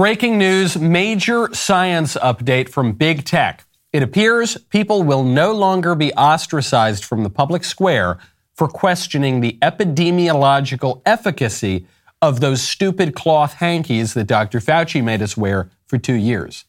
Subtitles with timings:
[0.00, 3.66] Breaking news major science update from big tech.
[3.92, 8.16] It appears people will no longer be ostracized from the public square
[8.54, 11.86] for questioning the epidemiological efficacy
[12.22, 14.60] of those stupid cloth hankies that Dr.
[14.60, 16.64] Fauci made us wear for two years.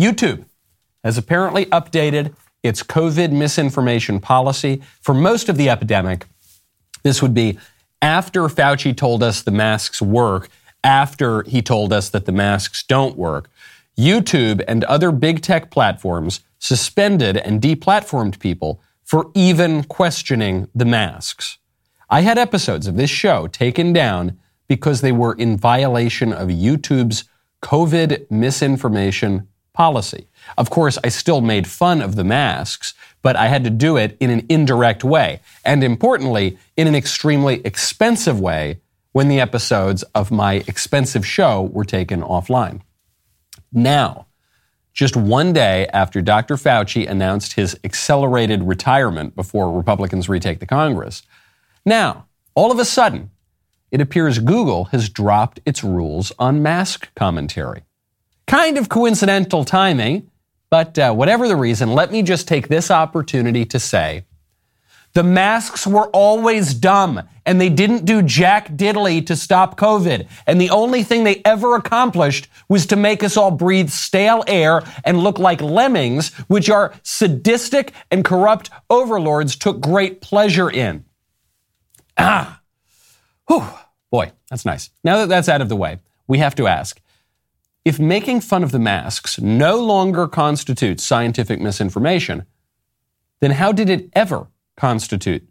[0.00, 0.46] YouTube
[1.04, 6.24] has apparently updated its COVID misinformation policy for most of the epidemic.
[7.02, 7.58] This would be
[8.00, 10.48] after Fauci told us the masks work,
[10.84, 13.50] after he told us that the masks don't work.
[13.96, 21.58] YouTube and other big tech platforms suspended and deplatformed people for even questioning the masks.
[22.08, 27.24] I had episodes of this show taken down because they were in violation of YouTube's
[27.62, 30.28] COVID misinformation policy.
[30.58, 34.16] Of course, I still made fun of the masks, but I had to do it
[34.20, 35.40] in an indirect way.
[35.64, 38.80] And importantly, in an extremely expensive way
[39.12, 42.80] when the episodes of my expensive show were taken offline.
[43.72, 44.26] Now,
[44.92, 46.56] just one day after Dr.
[46.56, 51.22] Fauci announced his accelerated retirement before Republicans retake the Congress.
[51.84, 53.30] Now, all of a sudden,
[53.90, 57.82] it appears Google has dropped its rules on mask commentary.
[58.46, 60.30] Kind of coincidental timing,
[60.68, 64.24] but uh, whatever the reason, let me just take this opportunity to say
[65.14, 70.28] the masks were always dumb and they didn't do jack diddly to stop COVID.
[70.46, 74.82] And the only thing they ever accomplished was to make us all breathe stale air
[75.04, 81.04] and look like lemmings, which our sadistic and corrupt overlords took great pleasure in.
[82.16, 82.60] Ah,
[83.48, 83.64] whew,
[84.10, 84.90] boy, that's nice.
[85.04, 87.00] Now that that's out of the way, we have to ask
[87.84, 92.46] if making fun of the masks no longer constitutes scientific misinformation,
[93.40, 94.46] then how did it ever
[94.76, 95.48] constitute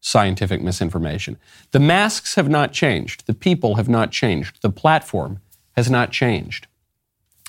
[0.00, 1.36] scientific misinformation.
[1.72, 3.26] The masks have not changed.
[3.26, 4.62] The people have not changed.
[4.62, 5.40] The platform
[5.72, 6.66] has not changed.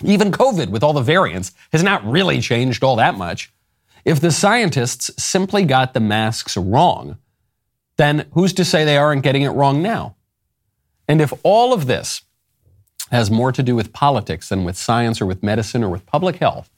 [0.04, 3.52] Even COVID, with all the variants, has not really changed all that much.
[4.06, 7.18] If the scientists simply got the masks wrong,
[7.98, 10.16] then who's to say they aren't getting it wrong now?
[11.08, 12.22] And if all of this
[13.12, 16.38] has more to do with politics than with science or with medicine or with public
[16.38, 16.70] health,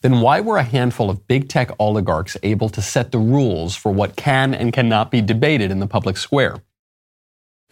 [0.00, 3.90] then why were a handful of big tech oligarchs able to set the rules for
[3.90, 6.56] what can and cannot be debated in the public square?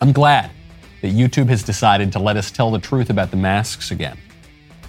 [0.01, 0.51] I'm glad
[1.03, 4.19] that YouTube has decided to let us tell the truth about the masks again.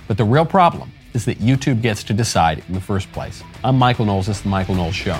[0.07, 3.43] But the real problem is that YouTube gets to decide in the first place.
[3.63, 4.27] I'm Michael Knowles.
[4.27, 5.19] This is The Michael Knowles Show.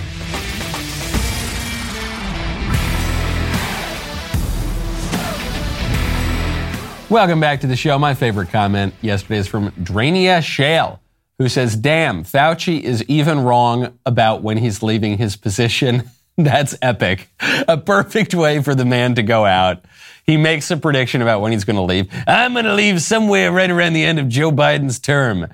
[7.10, 7.98] Welcome back to the show.
[8.00, 11.00] My favorite comment yesterday is from Drania Shale
[11.38, 16.10] who says, Damn, Fauci is even wrong about when he's leaving his position.
[16.38, 17.30] That's epic.
[17.68, 19.84] A perfect way for the man to go out.
[20.24, 22.12] He makes a prediction about when he's going to leave.
[22.28, 25.48] I'm going to leave somewhere right around the end of Joe Biden's term.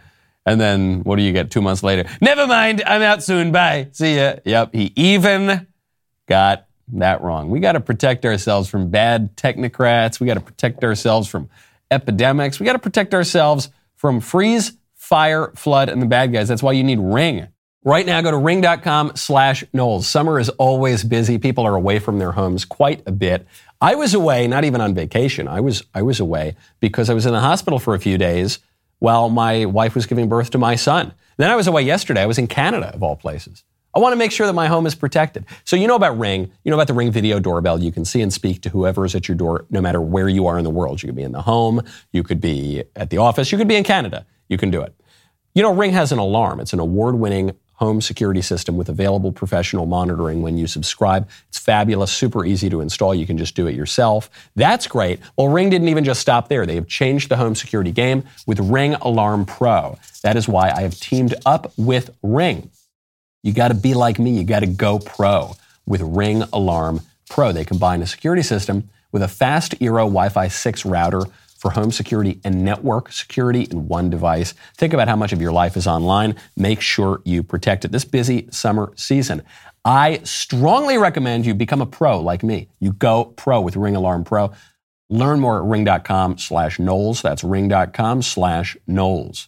[0.45, 2.09] And then what do you get two months later?
[2.19, 2.83] Never mind.
[2.85, 3.51] I'm out soon.
[3.53, 3.89] Bye.
[3.93, 4.35] See ya.
[4.43, 4.73] Yep.
[4.73, 5.67] He even
[6.27, 7.49] got that wrong.
[7.49, 10.19] We got to protect ourselves from bad technocrats.
[10.19, 11.49] We got to protect ourselves from
[11.91, 12.59] epidemics.
[12.59, 14.73] We got to protect ourselves from freeze
[15.13, 16.47] fire, flood, and the bad guys.
[16.47, 17.47] That's why you need Ring.
[17.83, 20.07] Right now, go to ring.com slash Knowles.
[20.07, 21.37] Summer is always busy.
[21.37, 23.45] People are away from their homes quite a bit.
[23.79, 25.47] I was away, not even on vacation.
[25.47, 28.57] I was, I was away because I was in the hospital for a few days
[28.97, 31.13] while my wife was giving birth to my son.
[31.37, 32.23] Then I was away yesterday.
[32.23, 33.63] I was in Canada, of all places.
[33.93, 35.45] I want to make sure that my home is protected.
[35.63, 36.51] So you know about Ring.
[36.63, 37.83] You know about the Ring video doorbell.
[37.83, 40.47] You can see and speak to whoever is at your door, no matter where you
[40.47, 41.03] are in the world.
[41.03, 41.83] You could be in the home.
[42.11, 43.51] You could be at the office.
[43.51, 44.93] You could be in Canada you can do it.
[45.55, 46.59] You know, Ring has an alarm.
[46.59, 51.29] It's an award winning home security system with available professional monitoring when you subscribe.
[51.49, 53.13] It's fabulous, super easy to install.
[53.13, 54.29] You can just do it yourself.
[54.55, 55.19] That's great.
[55.37, 56.65] Well, Ring didn't even just stop there.
[56.65, 59.99] They have changed the home security game with Ring Alarm Pro.
[60.23, 62.71] That is why I have teamed up with Ring.
[63.43, 64.31] You got to be like me.
[64.31, 65.55] You got to go pro
[65.85, 67.51] with Ring Alarm Pro.
[67.51, 71.23] They combine a security system with a fast Eero Wi Fi 6 router
[71.63, 74.53] for home security and network security in one device.
[74.75, 76.35] Think about how much of your life is online.
[76.57, 79.43] Make sure you protect it this busy summer season.
[79.85, 82.67] I strongly recommend you become a pro like me.
[82.81, 84.51] You go pro with Ring Alarm Pro.
[85.09, 87.21] Learn more at ring.com slash Knowles.
[87.21, 89.47] That's ring.com slash Knowles.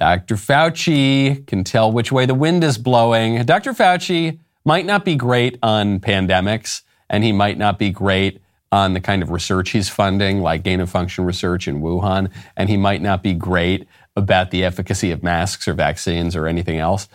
[0.00, 0.34] Dr.
[0.34, 3.44] Fauci can tell which way the wind is blowing.
[3.44, 3.72] Dr.
[3.72, 8.40] Fauci might not be great on pandemics, and he might not be great
[8.72, 12.68] on the kind of research he's funding, like gain of function research in Wuhan, and
[12.68, 13.86] he might not be great
[14.16, 17.08] about the efficacy of masks or vaccines or anything else.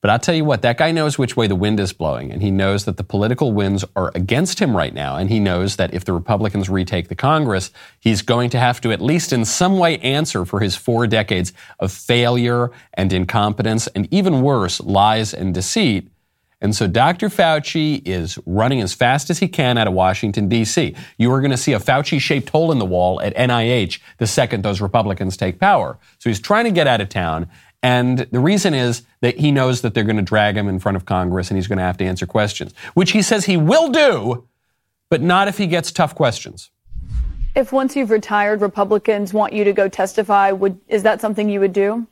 [0.00, 2.40] But I'll tell you what, that guy knows which way the wind is blowing, and
[2.40, 5.16] he knows that the political winds are against him right now.
[5.16, 8.92] And he knows that if the Republicans retake the Congress, he's going to have to,
[8.92, 14.06] at least in some way, answer for his four decades of failure and incompetence, and
[14.12, 16.08] even worse, lies and deceit.
[16.60, 17.28] And so Dr.
[17.28, 20.94] Fauci is running as fast as he can out of Washington, D.C.
[21.16, 24.26] You are going to see a Fauci shaped hole in the wall at NIH the
[24.26, 25.98] second those Republicans take power.
[26.18, 27.48] So he's trying to get out of town.
[27.80, 30.96] And the reason is that he knows that they're going to drag him in front
[30.96, 33.90] of Congress and he's going to have to answer questions, which he says he will
[33.90, 34.44] do,
[35.10, 36.70] but not if he gets tough questions.
[37.54, 41.60] If once you've retired, Republicans want you to go testify, would is that something you
[41.60, 42.06] would do?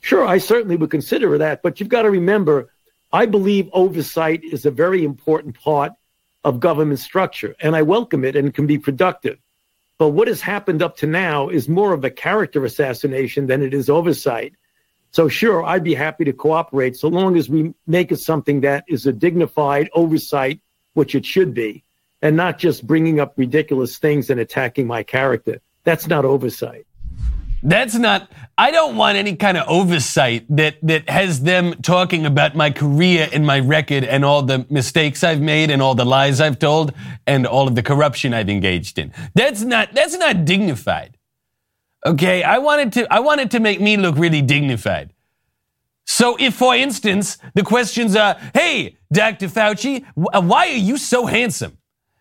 [0.00, 2.70] Sure, I certainly would consider that, but you've got to remember,
[3.12, 5.92] I believe oversight is a very important part
[6.44, 9.38] of government structure, and I welcome it and can be productive.
[9.98, 13.74] But what has happened up to now is more of a character assassination than it
[13.74, 14.54] is oversight.
[15.10, 18.84] So, sure, I'd be happy to cooperate so long as we make it something that
[18.86, 20.60] is a dignified oversight,
[20.94, 21.82] which it should be,
[22.22, 25.60] and not just bringing up ridiculous things and attacking my character.
[25.82, 26.86] That's not oversight.
[27.62, 32.54] That's not, I don't want any kind of oversight that, that has them talking about
[32.54, 36.40] my career and my record and all the mistakes I've made and all the lies
[36.40, 36.94] I've told
[37.26, 39.12] and all of the corruption I've engaged in.
[39.34, 41.18] That's not, that's not dignified.
[42.06, 42.42] Okay.
[42.42, 45.12] I wanted to, I wanted to make me look really dignified.
[46.06, 49.48] So if, for instance, the questions are, Hey, Dr.
[49.48, 51.76] Fauci, why are you so handsome?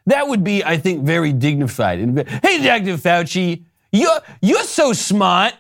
[0.06, 2.00] That would be, I think, very dignified.
[2.44, 2.98] Hey, Dr.
[2.98, 5.54] Fauci, you're, you're so smart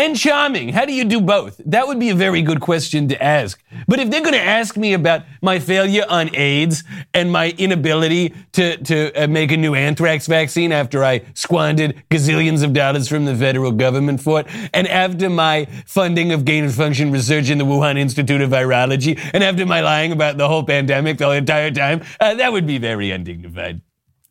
[0.00, 0.70] and charming.
[0.70, 1.60] How do you do both?
[1.66, 3.62] That would be a very good question to ask.
[3.86, 8.34] But if they're going to ask me about my failure on AIDS and my inability
[8.52, 13.26] to, to uh, make a new anthrax vaccine after I squandered gazillions of dollars from
[13.26, 17.58] the federal government for it, and after my funding of gain of function research in
[17.58, 21.70] the Wuhan Institute of Virology, and after my lying about the whole pandemic the entire
[21.70, 23.82] time, uh, that would be very undignified.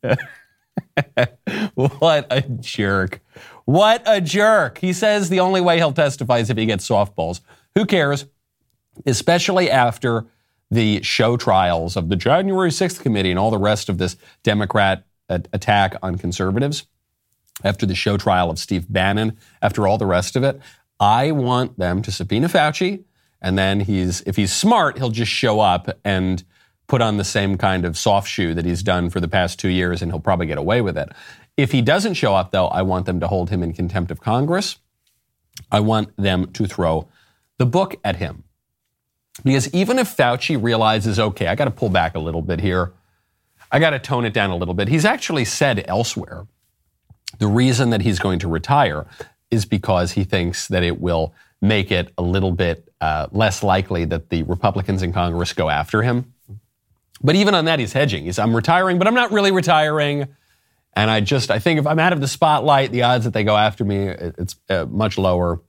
[1.74, 3.20] what a jerk.
[3.64, 4.78] What a jerk.
[4.78, 7.40] He says the only way he'll testify is if he gets softballs.
[7.74, 8.26] Who cares?
[9.06, 10.26] Especially after
[10.70, 15.04] the show trials of the January 6th committee and all the rest of this Democrat
[15.28, 16.86] attack on conservatives,
[17.62, 20.60] after the show trial of Steve Bannon, after all the rest of it,
[20.98, 23.04] I want them to subpoena Fauci.
[23.42, 26.44] And then he's, if he's smart, he'll just show up and
[26.90, 29.68] put on the same kind of soft shoe that he's done for the past two
[29.68, 31.08] years, and he'll probably get away with it.
[31.56, 34.20] If he doesn't show up, though, I want them to hold him in contempt of
[34.20, 34.76] Congress.
[35.70, 37.06] I want them to throw
[37.58, 38.42] the book at him.
[39.44, 42.92] Because even if Fauci realizes, okay, I got to pull back a little bit here,
[43.70, 46.48] I got to tone it down a little bit, he's actually said elsewhere
[47.38, 49.06] the reason that he's going to retire
[49.52, 54.04] is because he thinks that it will make it a little bit uh, less likely
[54.06, 56.34] that the Republicans in Congress go after him.
[57.20, 58.24] But even on that, he's hedging.
[58.24, 60.28] He's, I'm retiring, but I'm not really retiring.
[60.94, 63.44] And I just, I think if I'm out of the spotlight, the odds that they
[63.44, 65.60] go after me, it's uh, much lower.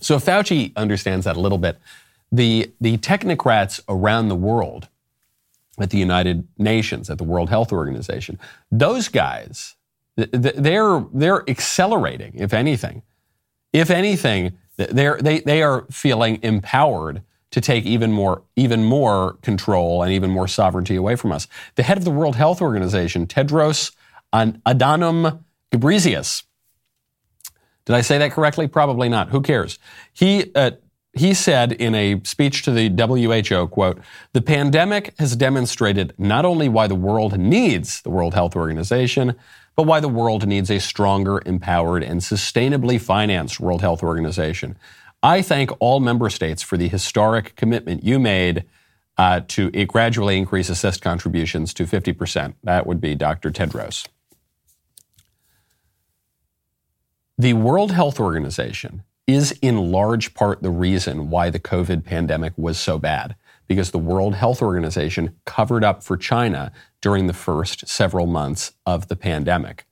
[0.00, 1.78] So Fauci understands that a little bit.
[2.30, 4.88] The, the technocrats around the world
[5.78, 8.38] at the United Nations, at the World Health Organization,
[8.70, 9.76] those guys,
[10.16, 13.02] they're, they're accelerating, if anything.
[13.72, 17.22] If anything, they're, they, they are feeling empowered
[17.54, 21.46] to take even more, even more control and even more sovereignty away from us.
[21.76, 23.92] The head of the World Health Organization, Tedros
[24.34, 26.42] Adhanom Ghebreyesus.
[27.84, 28.66] Did I say that correctly?
[28.66, 29.28] Probably not.
[29.28, 29.78] Who cares?
[30.12, 30.72] He, uh,
[31.12, 34.00] he said in a speech to the WHO, quote,
[34.32, 39.36] the pandemic has demonstrated not only why the world needs the World Health Organization,
[39.76, 44.76] but why the world needs a stronger, empowered, and sustainably financed World Health Organization.
[45.24, 48.64] I thank all member states for the historic commitment you made
[49.16, 52.52] uh, to gradually increase assessed contributions to 50%.
[52.62, 53.50] That would be Dr.
[53.50, 54.06] Tedros.
[57.38, 62.78] The World Health Organization is in large part the reason why the COVID pandemic was
[62.78, 63.34] so bad,
[63.66, 69.08] because the World Health Organization covered up for China during the first several months of
[69.08, 69.86] the pandemic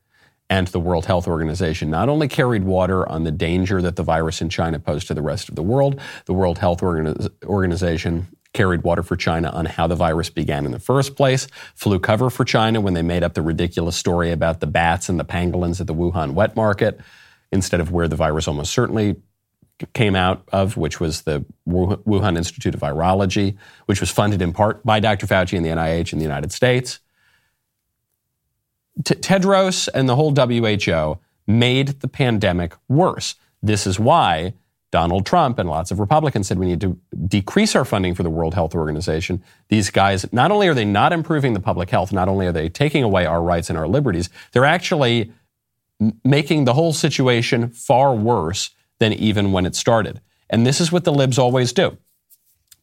[0.52, 4.42] and the World Health Organization not only carried water on the danger that the virus
[4.42, 9.02] in China posed to the rest of the world, the World Health Organization carried water
[9.02, 12.82] for China on how the virus began in the first place, flew cover for China
[12.82, 15.94] when they made up the ridiculous story about the bats and the pangolins at the
[15.94, 17.00] Wuhan wet market,
[17.50, 19.16] instead of where the virus almost certainly
[19.94, 23.56] came out of, which was the Wuhan Institute of Virology,
[23.86, 25.26] which was funded in part by Dr.
[25.26, 27.00] Fauci and the NIH in the United States.
[29.04, 33.34] T- Tedros and the whole WHO made the pandemic worse.
[33.62, 34.54] This is why
[34.90, 38.30] Donald Trump and lots of Republicans said we need to decrease our funding for the
[38.30, 39.42] World Health Organization.
[39.68, 42.68] These guys, not only are they not improving the public health, not only are they
[42.68, 45.32] taking away our rights and our liberties, they're actually
[46.24, 50.20] making the whole situation far worse than even when it started.
[50.50, 51.96] And this is what the libs always do.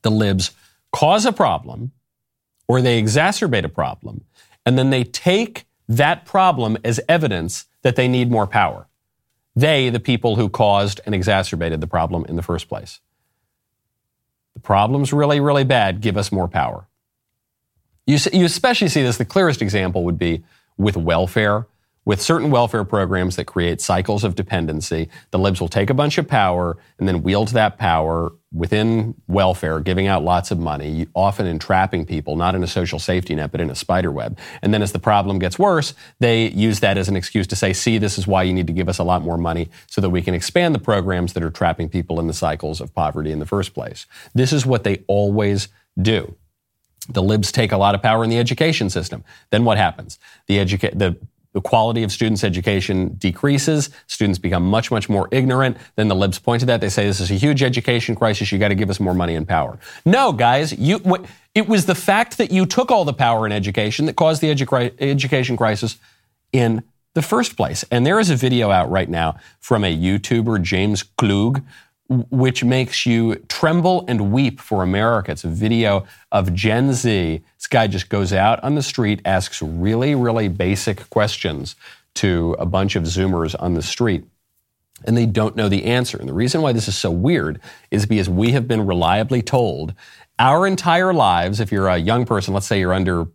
[0.02, 0.52] The libs
[0.92, 1.92] cause a problem
[2.68, 4.26] or they exacerbate a problem,
[4.66, 8.88] and then they take that problem as evidence that they need more power.
[9.56, 13.02] They, the people who caused and exacerbated the problem in the first place.
[14.54, 16.00] The problem's really, really bad.
[16.00, 16.86] Give us more power.
[18.06, 20.44] You, you especially see this, the clearest example would be
[20.78, 21.66] with welfare
[22.10, 26.18] with certain welfare programs that create cycles of dependency, the libs will take a bunch
[26.18, 31.46] of power and then wield that power within welfare, giving out lots of money, often
[31.46, 34.40] entrapping people, not in a social safety net, but in a spider web.
[34.64, 37.74] And then as the problem gets worse, they use that as an excuse to say,
[37.74, 40.10] see, this is why you need to give us a lot more money so that
[40.10, 43.38] we can expand the programs that are trapping people in the cycles of poverty in
[43.38, 44.08] the first place.
[44.34, 45.68] This is what they always
[46.02, 46.36] do.
[47.08, 49.24] The libs take a lot of power in the education system.
[49.52, 50.18] Then what happens?
[50.48, 51.16] The, educa- the
[51.54, 53.90] the quality of students' education decreases.
[54.08, 55.78] Students become much, much more ignorant.
[55.96, 56.80] Then the libs point to that.
[56.80, 58.52] They say this is a huge education crisis.
[58.52, 59.80] You got to give us more money and power.
[60.06, 61.02] No, guys, you,
[61.56, 64.54] it was the fact that you took all the power in education that caused the
[64.54, 65.98] edu- education crisis
[66.52, 66.84] in
[67.16, 67.84] the first place.
[67.90, 71.64] And there is a video out right now from a YouTuber, James Klug,
[72.10, 75.32] which makes you tremble and weep for America.
[75.32, 77.42] It's a video of Gen Z.
[77.58, 81.76] This guy just goes out on the street, asks really, really basic questions
[82.16, 84.26] to a bunch of Zoomers on the street,
[85.06, 86.18] and they don't know the answer.
[86.18, 87.62] And the reason why this is so weird
[87.92, 89.94] is because we have been reliably told
[90.40, 93.28] our entire lives, if you're a young person, let's say you're under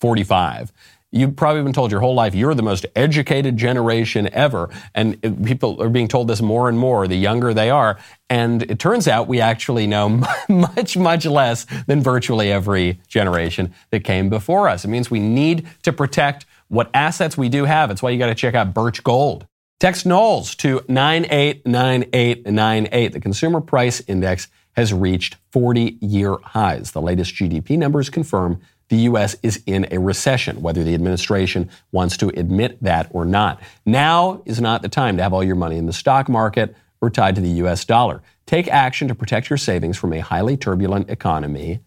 [0.00, 0.72] 45,
[1.14, 4.68] You've probably been told your whole life you're the most educated generation ever.
[4.96, 8.00] And people are being told this more and more the younger they are.
[8.28, 10.08] And it turns out we actually know
[10.48, 14.84] much, much less than virtually every generation that came before us.
[14.84, 17.92] It means we need to protect what assets we do have.
[17.92, 19.46] It's why you got to check out Birch Gold.
[19.78, 23.12] Text Knowles to 989898.
[23.12, 26.90] The consumer price index has reached 40 year highs.
[26.90, 29.36] The latest GDP numbers confirm the U.S.
[29.42, 33.60] is in a recession, whether the administration wants to admit that or not.
[33.86, 37.10] Now is not the time to have all your money in the stock market or
[37.10, 37.84] tied to the U.S.
[37.84, 38.22] dollar.
[38.46, 41.80] Take action to protect your savings from a highly turbulent economy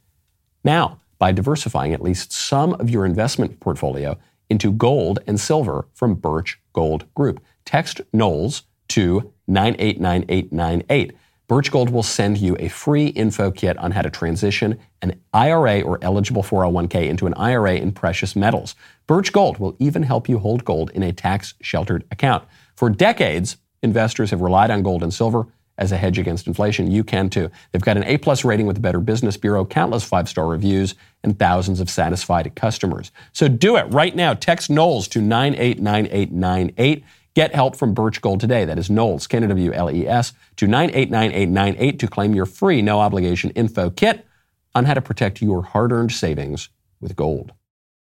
[0.64, 4.18] now by diversifying at least some of your investment portfolio
[4.50, 7.44] into gold and silver from Birch Gold Group.
[7.66, 11.14] Text Knowles to 989898.
[11.48, 15.80] Birch Gold will send you a free info kit on how to transition an IRA
[15.82, 18.76] or eligible 401k into an IRA in precious metals.
[19.08, 22.44] Birch Gold will even help you hold gold in a tax sheltered account.
[22.76, 26.92] For decades, investors have relied on gold and silver as a hedge against inflation.
[26.92, 27.50] You can too.
[27.72, 30.96] They've got an A plus rating with the Better Business Bureau, countless five star reviews,
[31.24, 33.12] and thousands of satisfied customers.
[33.32, 34.34] So do it right now.
[34.34, 37.04] Text Knowles to 989898.
[37.38, 38.66] Get help from Birch Gold today.
[38.66, 44.26] That is Knowles, K-N-W-L-E-S, to 989898 to claim your free no obligation info kit
[44.74, 47.52] on how to protect your hard earned savings with gold.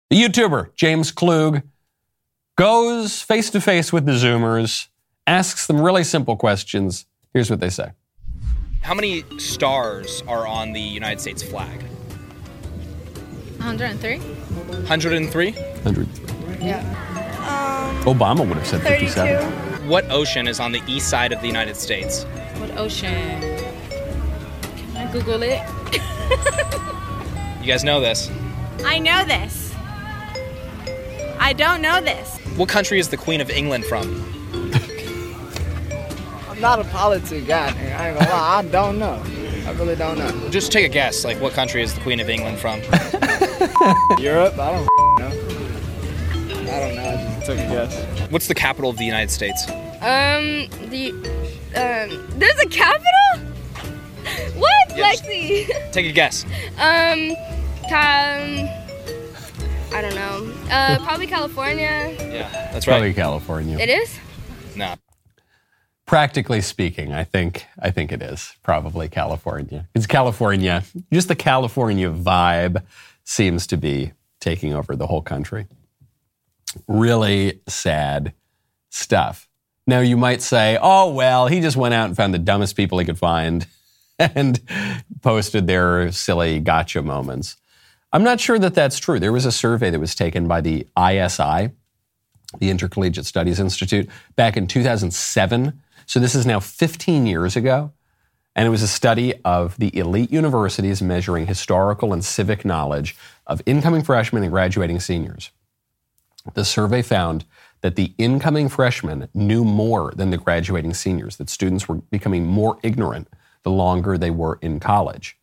[0.09, 1.61] The YouTuber, James Klug,
[2.57, 4.89] goes face to face with the Zoomers,
[5.27, 7.05] asks them really simple questions.
[7.35, 7.91] Here's what they say
[8.81, 11.83] How many stars are on the United States flag?
[13.59, 14.17] 103?
[14.17, 15.51] 103?
[15.53, 16.67] 103.
[16.67, 17.10] Yeah.
[18.05, 19.89] Obama would have said 57.
[19.89, 22.25] What ocean is on the east side of the United States?
[22.59, 23.41] What ocean?
[23.41, 25.61] Can I Google it?
[27.61, 28.31] You guys know this.
[28.85, 29.75] I know this.
[31.39, 32.39] I don't know this.
[32.57, 34.25] What country is the Queen of England from?
[36.49, 37.67] I'm not a politics guy.
[37.67, 38.59] I ain't gonna lie.
[38.59, 39.23] I don't know.
[39.67, 40.49] I really don't know.
[40.49, 41.23] Just take a guess.
[41.25, 42.81] Like, what country is the Queen of England from?
[44.19, 44.59] Europe?
[44.59, 45.00] I don't
[47.41, 48.31] took a guess.
[48.31, 49.69] What's the capital of the United States?
[49.69, 51.11] Um, the
[51.77, 53.07] um, there's a capital.
[54.57, 55.23] What, Yes.
[55.23, 55.93] Lexi?
[55.93, 56.45] Take a guess.
[56.79, 57.31] um,
[57.91, 58.69] um,
[59.93, 60.53] I don't know.
[60.71, 62.15] Uh, probably California.
[62.21, 63.13] Yeah, that's Probably.
[63.15, 63.79] California.
[63.79, 64.19] It is.
[64.77, 64.95] No.
[66.07, 69.89] Practically speaking, I think I think it is probably California.
[69.95, 70.85] It's California.
[71.13, 72.83] Just the California vibe
[73.25, 75.67] seems to be taking over the whole country.
[76.87, 78.35] Really sad
[78.91, 79.49] stuff.
[79.87, 82.99] Now you might say, "Oh well, he just went out and found the dumbest people
[82.99, 83.67] he could find
[84.19, 84.61] and
[85.23, 87.57] posted their silly gotcha moments."
[88.13, 89.21] I'm not sure that that's true.
[89.21, 91.71] There was a survey that was taken by the ISI,
[92.59, 95.81] the Intercollegiate Studies Institute, back in 2007.
[96.07, 97.93] So this is now 15 years ago.
[98.57, 103.63] And it was a study of the elite universities measuring historical and civic knowledge of
[103.65, 105.53] incoming freshmen and graduating seniors.
[106.55, 107.45] The survey found
[107.83, 112.79] that the incoming freshmen knew more than the graduating seniors, that students were becoming more
[112.83, 113.29] ignorant
[113.63, 115.39] the longer they were in college.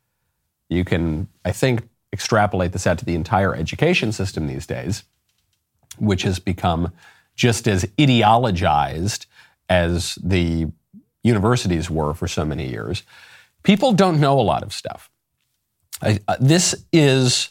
[0.70, 5.04] You can, I think, extrapolate this out to the entire education system these days,
[5.98, 6.92] which has become
[7.36, 9.26] just as ideologized
[9.70, 10.72] as the
[11.24, 13.04] universities were for so many years.
[13.64, 15.10] People don't know a lot of stuff.
[16.02, 17.50] I, uh, this is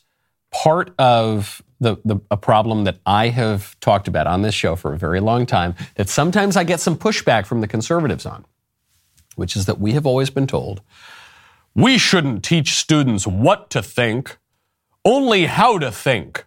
[0.51, 4.93] part of the, the, a problem that I have talked about on this show for
[4.93, 8.45] a very long time that sometimes I get some pushback from the conservatives on,
[9.35, 10.81] which is that we have always been told
[11.77, 14.39] we shouldn't teach students what to think,
[15.05, 16.47] only how to think.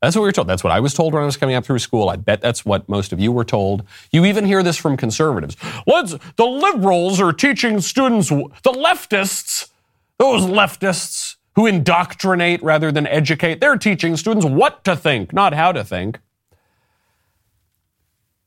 [0.00, 0.48] That's what we were told.
[0.48, 2.08] That's what I was told when I was coming up through school.
[2.08, 3.84] I bet that's what most of you were told.
[4.12, 5.56] You even hear this from conservatives.
[5.86, 9.70] Let's, the liberals are teaching students, the leftists,
[10.18, 15.72] those leftists who indoctrinate rather than educate, they're teaching students what to think, not how
[15.72, 16.20] to think.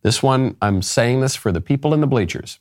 [0.03, 2.59] This one, I'm saying this for the people in the bleachers.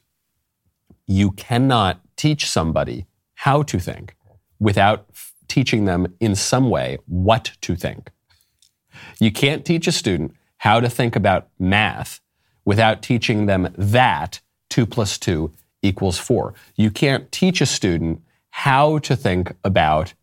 [1.07, 4.17] You cannot teach somebody how to think
[4.59, 8.11] without f- teaching them in some way what to think.
[9.21, 12.21] You can't teach a student how to think about math
[12.65, 14.41] without teaching them that
[14.71, 15.53] 2 plus 2
[15.83, 16.55] equals 4.
[16.75, 20.15] You can't teach a student how to think about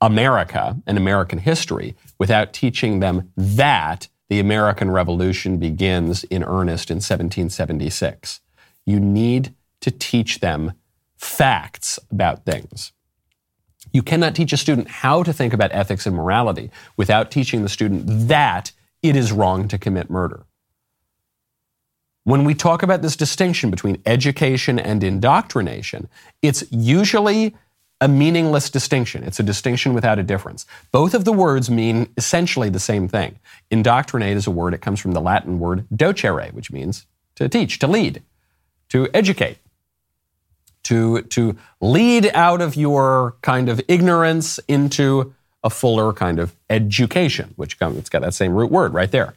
[0.00, 6.96] America and American history without teaching them that the American Revolution begins in earnest in
[6.96, 8.40] 1776.
[8.84, 10.72] You need to teach them
[11.16, 12.92] facts about things.
[13.92, 17.68] You cannot teach a student how to think about ethics and morality without teaching the
[17.68, 18.72] student that
[19.02, 20.46] it is wrong to commit murder.
[22.24, 26.08] When we talk about this distinction between education and indoctrination,
[26.40, 27.54] it's usually
[28.00, 29.24] a meaningless distinction.
[29.24, 30.66] It's a distinction without a difference.
[30.92, 33.38] Both of the words mean essentially the same thing.
[33.70, 37.78] Indoctrinate is a word, it comes from the Latin word docere, which means to teach,
[37.78, 38.22] to lead,
[38.90, 39.58] to educate
[40.84, 47.54] to, to lead out of your kind of ignorance into a fuller kind of education,
[47.56, 49.34] which comes, it's got that same root word right there.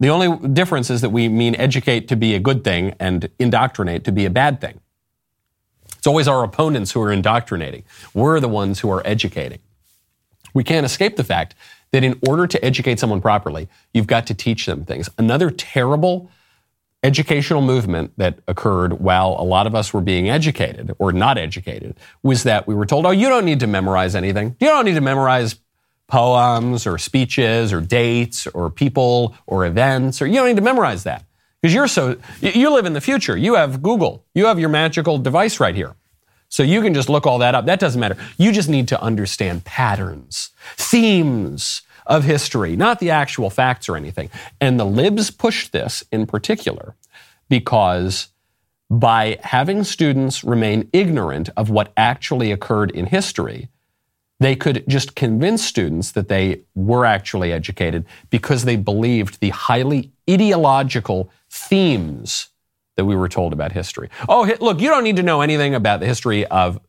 [0.00, 4.04] The only difference is that we mean educate to be a good thing and indoctrinate
[4.04, 4.80] to be a bad thing.
[5.98, 7.84] It's always our opponents who are indoctrinating.
[8.14, 9.58] We're the ones who are educating.
[10.54, 11.54] We can't escape the fact
[11.90, 15.08] that in order to educate someone properly, you've got to teach them things.
[15.18, 16.30] Another terrible
[17.02, 21.96] educational movement that occurred while a lot of us were being educated or not educated
[22.22, 24.56] was that we were told, oh, you don't need to memorize anything.
[24.60, 25.56] You don't need to memorize
[26.08, 31.04] poems or speeches or dates or people or events, or you don't need to memorize
[31.04, 31.24] that
[31.60, 33.36] because you're so, you live in the future.
[33.36, 35.94] You have Google, you have your magical device right here.
[36.50, 37.66] So you can just look all that up.
[37.66, 38.16] That doesn't matter.
[38.38, 44.30] You just need to understand patterns, themes, of history, not the actual facts or anything.
[44.60, 46.96] And the libs pushed this in particular
[47.48, 48.28] because
[48.90, 53.68] by having students remain ignorant of what actually occurred in history,
[54.40, 60.10] they could just convince students that they were actually educated because they believed the highly
[60.30, 62.48] ideological themes
[62.96, 64.10] that we were told about history.
[64.28, 66.80] Oh, look, you don't need to know anything about the history of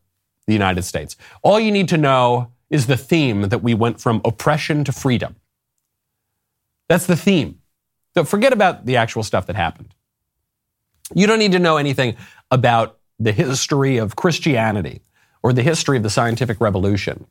[0.46, 1.16] the United States.
[1.42, 5.36] All you need to know is the theme that we went from oppression to freedom.
[6.88, 7.60] That's the theme.
[8.14, 9.94] So forget about the actual stuff that happened.
[11.14, 12.16] You don't need to know anything
[12.50, 15.02] about the history of Christianity
[15.42, 17.26] or the history of the scientific revolution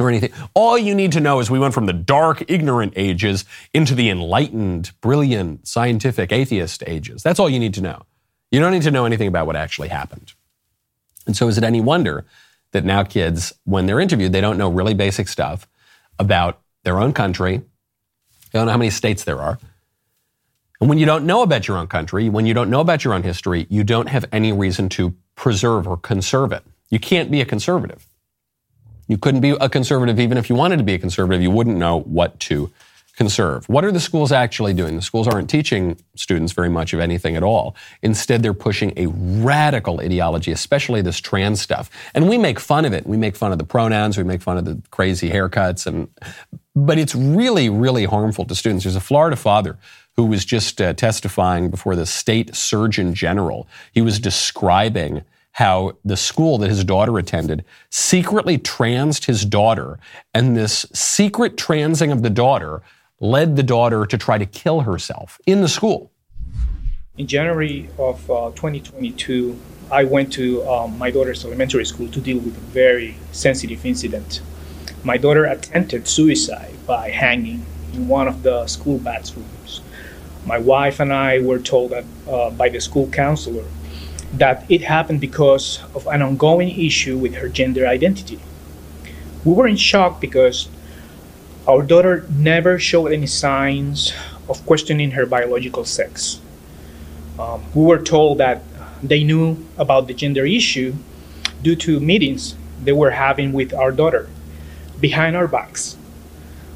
[0.00, 0.32] or anything.
[0.54, 4.08] All you need to know is we went from the dark, ignorant ages into the
[4.08, 7.22] enlightened, brilliant, scientific, atheist ages.
[7.22, 8.02] That's all you need to know.
[8.50, 10.32] You don't need to know anything about what actually happened.
[11.26, 12.24] And so, is it any wonder
[12.72, 15.68] that now kids, when they're interviewed, they don't know really basic stuff
[16.18, 17.58] about their own country.
[17.58, 19.58] They don't know how many states there are.
[20.80, 23.12] And when you don't know about your own country, when you don't know about your
[23.12, 26.64] own history, you don't have any reason to preserve or conserve it.
[26.88, 28.06] You can't be a conservative.
[29.10, 31.42] You couldn't be a conservative even if you wanted to be a conservative.
[31.42, 32.70] You wouldn't know what to
[33.16, 33.68] conserve.
[33.68, 34.94] What are the schools actually doing?
[34.94, 37.74] The schools aren't teaching students very much of anything at all.
[38.02, 41.90] Instead, they're pushing a radical ideology, especially this trans stuff.
[42.14, 43.04] And we make fun of it.
[43.04, 46.08] We make fun of the pronouns, we make fun of the crazy haircuts and
[46.76, 48.84] but it's really really harmful to students.
[48.84, 49.76] There's a Florida father
[50.14, 53.66] who was just uh, testifying before the state surgeon general.
[53.90, 59.98] He was describing how the school that his daughter attended secretly transed his daughter,
[60.34, 62.82] and this secret transing of the daughter
[63.20, 66.10] led the daughter to try to kill herself in the school.
[67.18, 69.58] In January of uh, 2022,
[69.90, 74.40] I went to um, my daughter's elementary school to deal with a very sensitive incident.
[75.02, 79.82] My daughter attempted suicide by hanging in one of the school bathrooms.
[80.46, 83.64] My wife and I were told that uh, by the school counselor
[84.32, 88.40] that it happened because of an ongoing issue with her gender identity.
[89.44, 90.68] We were in shock because
[91.66, 94.12] our daughter never showed any signs
[94.48, 96.40] of questioning her biological sex.
[97.38, 98.62] Um, we were told that
[99.02, 100.94] they knew about the gender issue
[101.62, 104.28] due to meetings they were having with our daughter
[105.00, 105.96] behind our backs.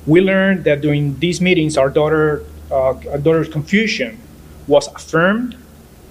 [0.07, 4.19] We learned that during these meetings, our daughter, uh, our daughter's confusion
[4.67, 5.57] was affirmed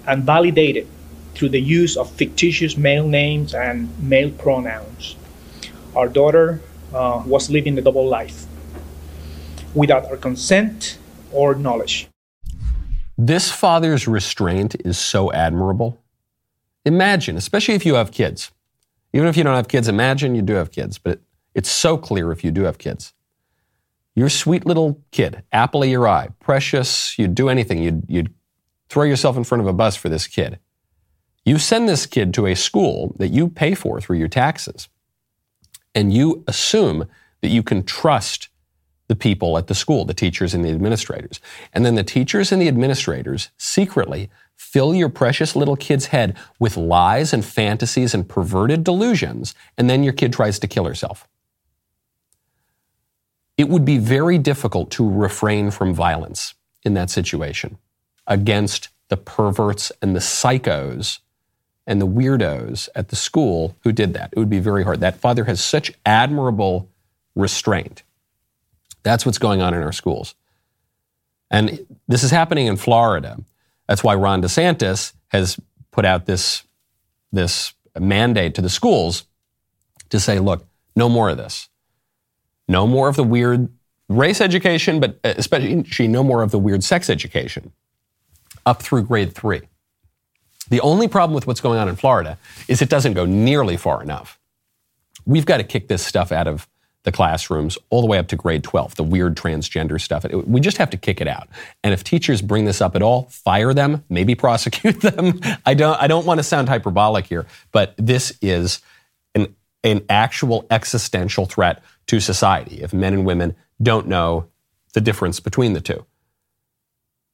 [0.06, 0.88] and validated
[1.34, 5.16] through the use of fictitious male names and male pronouns.
[5.94, 6.60] Our daughter
[6.92, 8.46] uh, was living a double life
[9.74, 10.98] without our consent
[11.32, 12.08] or knowledge.
[13.18, 16.00] This father's restraint is so admirable.
[16.84, 18.50] Imagine, especially if you have kids.
[19.12, 21.20] Even if you don't have kids, imagine you do have kids, but
[21.54, 23.12] it's so clear if you do have kids.
[24.16, 27.82] Your sweet little kid, apple of your eye, precious, you'd do anything.
[27.82, 28.34] You'd, you'd
[28.88, 30.58] throw yourself in front of a bus for this kid.
[31.44, 34.88] You send this kid to a school that you pay for through your taxes,
[35.94, 37.06] and you assume
[37.42, 38.48] that you can trust
[39.06, 41.40] the people at the school, the teachers and the administrators.
[41.74, 46.78] And then the teachers and the administrators secretly fill your precious little kid's head with
[46.78, 51.28] lies and fantasies and perverted delusions, and then your kid tries to kill herself.
[53.58, 57.78] It would be very difficult to refrain from violence in that situation
[58.26, 61.18] against the perverts and the psychos
[61.86, 64.30] and the weirdos at the school who did that.
[64.32, 65.00] It would be very hard.
[65.00, 66.88] That father has such admirable
[67.34, 68.02] restraint.
[69.02, 70.34] That's what's going on in our schools.
[71.50, 73.38] And this is happening in Florida.
[73.86, 76.64] That's why Ron DeSantis has put out this,
[77.32, 79.24] this mandate to the schools
[80.08, 80.66] to say, look,
[80.96, 81.68] no more of this.
[82.66, 83.68] No more of the weird
[84.08, 87.72] race education, but especially no more of the weird sex education
[88.64, 89.62] up through grade three.
[90.68, 94.02] The only problem with what's going on in Florida is it doesn't go nearly far
[94.02, 94.38] enough.
[95.26, 96.68] We've got to kick this stuff out of
[97.04, 100.24] the classrooms all the way up to grade 12, the weird transgender stuff.
[100.32, 101.48] We just have to kick it out.
[101.82, 105.40] And if teachers bring this up at all, fire them, maybe prosecute them.
[105.64, 108.80] I don't, I don't want to sound hyperbolic here, but this is
[109.34, 114.48] an, an actual existential threat to society if men and women don't know
[114.94, 116.04] the difference between the two.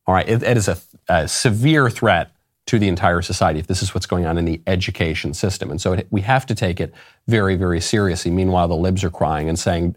[0.06, 2.32] All right, it, it is a, a severe threat
[2.70, 5.72] to the entire society if this is what's going on in the education system.
[5.72, 6.94] And so it, we have to take it
[7.26, 8.30] very, very seriously.
[8.30, 9.96] Meanwhile, the libs are crying and saying,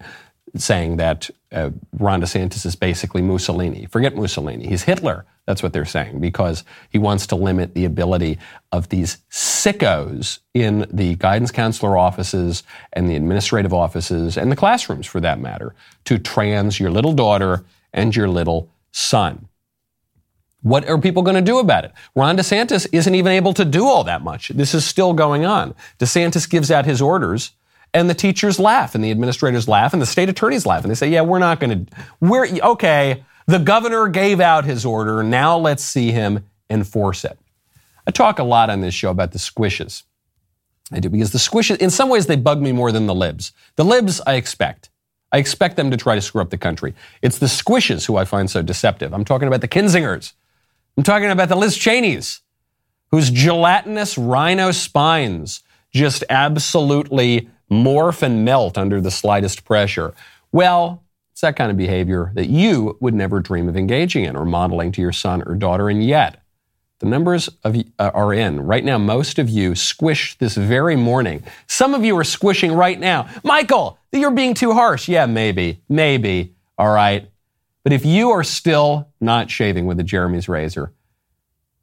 [0.55, 3.85] saying that uh, Ron DeSantis is basically Mussolini.
[3.91, 4.65] Forget Mussolini.
[4.65, 5.23] He's Hitler.
[5.45, 8.39] That's what they're saying because he wants to limit the ability
[8.71, 15.05] of these sickos in the guidance counselor offices and the administrative offices and the classrooms
[15.05, 19.47] for that matter to trans your little daughter and your little son.
[20.63, 21.91] What are people going to do about it?
[22.15, 24.47] Ron DeSantis isn't even able to do all that much.
[24.49, 25.75] This is still going on.
[25.99, 27.51] DeSantis gives out his orders
[27.93, 30.95] and the teachers laugh and the administrators laugh and the state attorneys laugh and they
[30.95, 35.21] say, yeah, we're not going to, we're, okay, the governor gave out his order.
[35.21, 37.37] Now let's see him enforce it.
[38.07, 40.03] I talk a lot on this show about the squishes.
[40.93, 43.51] I do because the squishes, in some ways, they bug me more than the libs.
[43.75, 44.89] The libs, I expect.
[45.31, 46.93] I expect them to try to screw up the country.
[47.21, 49.13] It's the squishes who I find so deceptive.
[49.13, 50.33] I'm talking about the Kinzingers
[50.97, 52.41] I'm talking about the Liz Cheneys,
[53.09, 60.13] whose gelatinous rhino spines just absolutely morph and melt under the slightest pressure.
[60.51, 64.45] Well, it's that kind of behavior that you would never dream of engaging in or
[64.45, 66.43] modeling to your son or daughter, and yet
[66.99, 68.61] the numbers of, uh, are in.
[68.61, 71.43] Right now, most of you squish this very morning.
[71.65, 73.27] Some of you are squishing right now.
[73.43, 75.09] Michael, you're being too harsh.
[75.09, 76.53] Yeah, maybe, maybe.
[76.77, 77.29] All right.
[77.83, 80.93] But if you are still not shaving with a Jeremy's razor,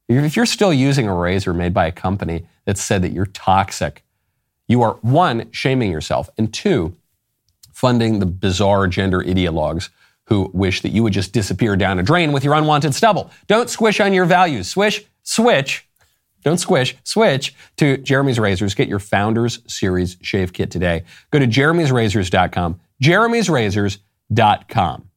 [0.08, 4.04] if you're still using a razor made by a company that said that you're toxic,
[4.66, 6.96] you are one, shaming yourself, and two,
[7.72, 9.90] funding the bizarre gender ideologues
[10.24, 13.30] who wish that you would just disappear down a drain with your unwanted stubble.
[13.46, 14.68] Don't squish on your values.
[14.68, 15.88] Swish, switch,
[16.44, 18.74] don't squish, switch to Jeremy's Razors.
[18.74, 21.04] Get your Founders Series shave kit today.
[21.30, 25.09] Go to jeremy'srazors.com, jeremy'srazors.com.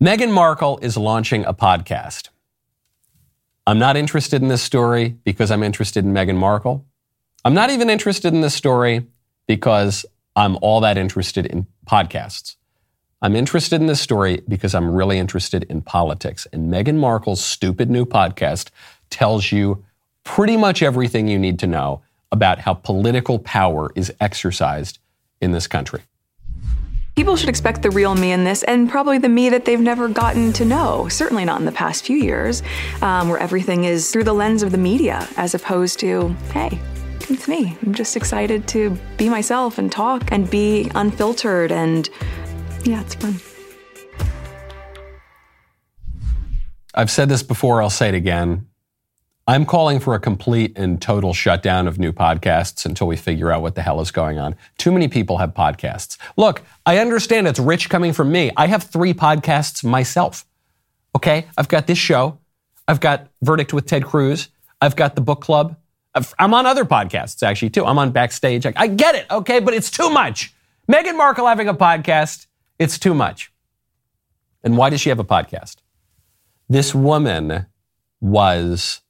[0.00, 2.28] Meghan Markle is launching a podcast.
[3.66, 6.86] I'm not interested in this story because I'm interested in Meghan Markle.
[7.44, 9.08] I'm not even interested in this story
[9.48, 10.06] because
[10.36, 12.54] I'm all that interested in podcasts.
[13.22, 16.46] I'm interested in this story because I'm really interested in politics.
[16.52, 18.70] And Meghan Markle's stupid new podcast
[19.10, 19.84] tells you
[20.22, 25.00] pretty much everything you need to know about how political power is exercised
[25.40, 26.02] in this country.
[27.18, 30.06] People should expect the real me in this, and probably the me that they've never
[30.06, 31.08] gotten to know.
[31.08, 32.62] Certainly not in the past few years,
[33.02, 36.78] um, where everything is through the lens of the media, as opposed to, hey,
[37.28, 37.76] it's me.
[37.82, 42.08] I'm just excited to be myself and talk and be unfiltered, and
[42.84, 43.34] yeah, it's fun.
[46.94, 48.67] I've said this before, I'll say it again.
[49.48, 53.62] I'm calling for a complete and total shutdown of new podcasts until we figure out
[53.62, 54.54] what the hell is going on.
[54.76, 56.18] Too many people have podcasts.
[56.36, 58.50] Look, I understand it's rich coming from me.
[58.58, 60.44] I have three podcasts myself.
[61.16, 61.46] Okay?
[61.56, 62.38] I've got this show.
[62.86, 64.50] I've got Verdict with Ted Cruz.
[64.82, 65.76] I've got the book club.
[66.38, 67.86] I'm on other podcasts actually too.
[67.86, 68.66] I'm on Backstage.
[68.66, 70.52] I get it, okay, but it's too much.
[70.92, 73.50] Meghan Markle having a podcast, it's too much.
[74.62, 75.76] And why does she have a podcast?
[76.68, 77.64] This woman
[78.20, 79.00] was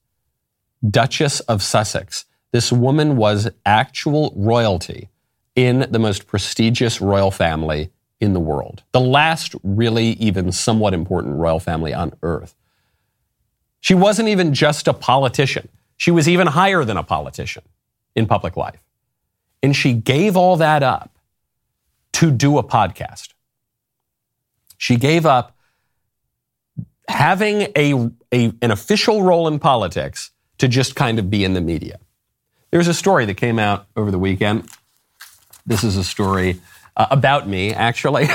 [0.88, 2.24] Duchess of Sussex.
[2.52, 5.08] This woman was actual royalty
[5.54, 11.36] in the most prestigious royal family in the world, the last really even somewhat important
[11.36, 12.54] royal family on earth.
[13.80, 15.68] She wasn't even just a politician.
[15.96, 17.62] She was even higher than a politician
[18.14, 18.80] in public life.
[19.62, 21.18] And she gave all that up
[22.14, 23.34] to do a podcast.
[24.76, 25.56] She gave up
[27.08, 31.60] having a, a, an official role in politics to just kind of be in the
[31.60, 31.98] media.
[32.70, 34.68] There's a story that came out over the weekend.
[35.66, 36.60] This is a story
[36.96, 38.28] uh, about me, actually,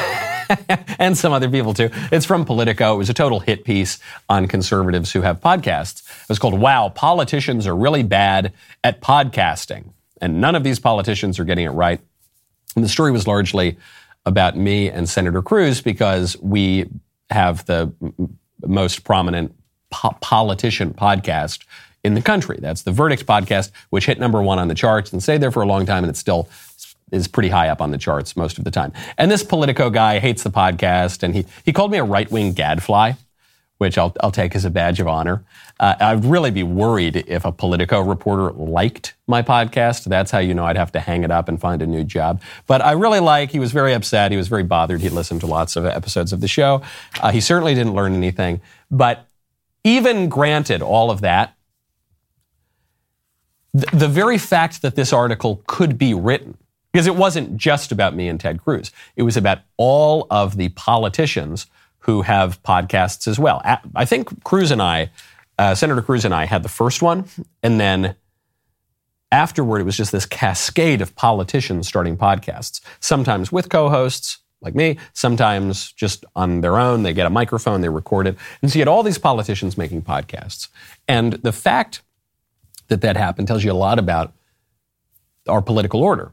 [0.99, 1.89] and some other people too.
[2.12, 2.95] It's from Politico.
[2.95, 6.01] It was a total hit piece on conservatives who have podcasts.
[6.23, 9.91] It was called Wow, Politicians Are Really Bad at Podcasting.
[10.21, 11.99] And none of these politicians are getting it right.
[12.75, 13.77] And the story was largely
[14.25, 16.89] about me and Senator Cruz because we
[17.29, 17.93] have the
[18.62, 19.53] most prominent
[19.89, 21.65] po- politician podcast
[22.04, 22.58] in the country.
[22.60, 25.63] That's the Verdict podcast, which hit number one on the charts and stayed there for
[25.63, 26.50] a long time, and it still
[27.12, 28.92] is pretty high up on the charts most of the time.
[29.18, 32.54] And this Politico guy hates the podcast, and he, he called me a right wing
[32.54, 33.13] gadfly,
[33.78, 35.44] which I'll, I'll take as a badge of honor.
[35.80, 40.06] Uh, I'd really be worried if a Politico reporter liked my podcast.
[40.06, 42.42] That's how you know I'd have to hang it up and find a new job.
[42.68, 44.32] But I really like, he was very upset.
[44.32, 45.02] He was very bothered.
[45.02, 46.82] He listened to lots of episodes of the show.
[47.22, 48.62] Uh, he certainly didn't learn anything.
[48.89, 49.28] But
[49.84, 51.56] even granted all of that,
[53.73, 56.57] the very fact that this article could be written,
[56.91, 60.69] because it wasn't just about me and Ted Cruz, it was about all of the
[60.69, 61.65] politicians
[61.99, 63.62] who have podcasts as well.
[63.95, 65.09] I think Cruz and I,
[65.57, 67.25] uh, Senator Cruz and I, had the first one,
[67.63, 68.15] and then
[69.31, 74.75] afterward, it was just this cascade of politicians starting podcasts, sometimes with co hosts like
[74.75, 77.03] me, sometimes just on their own.
[77.03, 78.38] They get a microphone, they record it.
[78.62, 80.69] And so you had all these politicians making podcasts.
[81.07, 82.01] And the fact
[82.93, 84.34] that that happened tells you a lot about
[85.47, 86.32] our political order,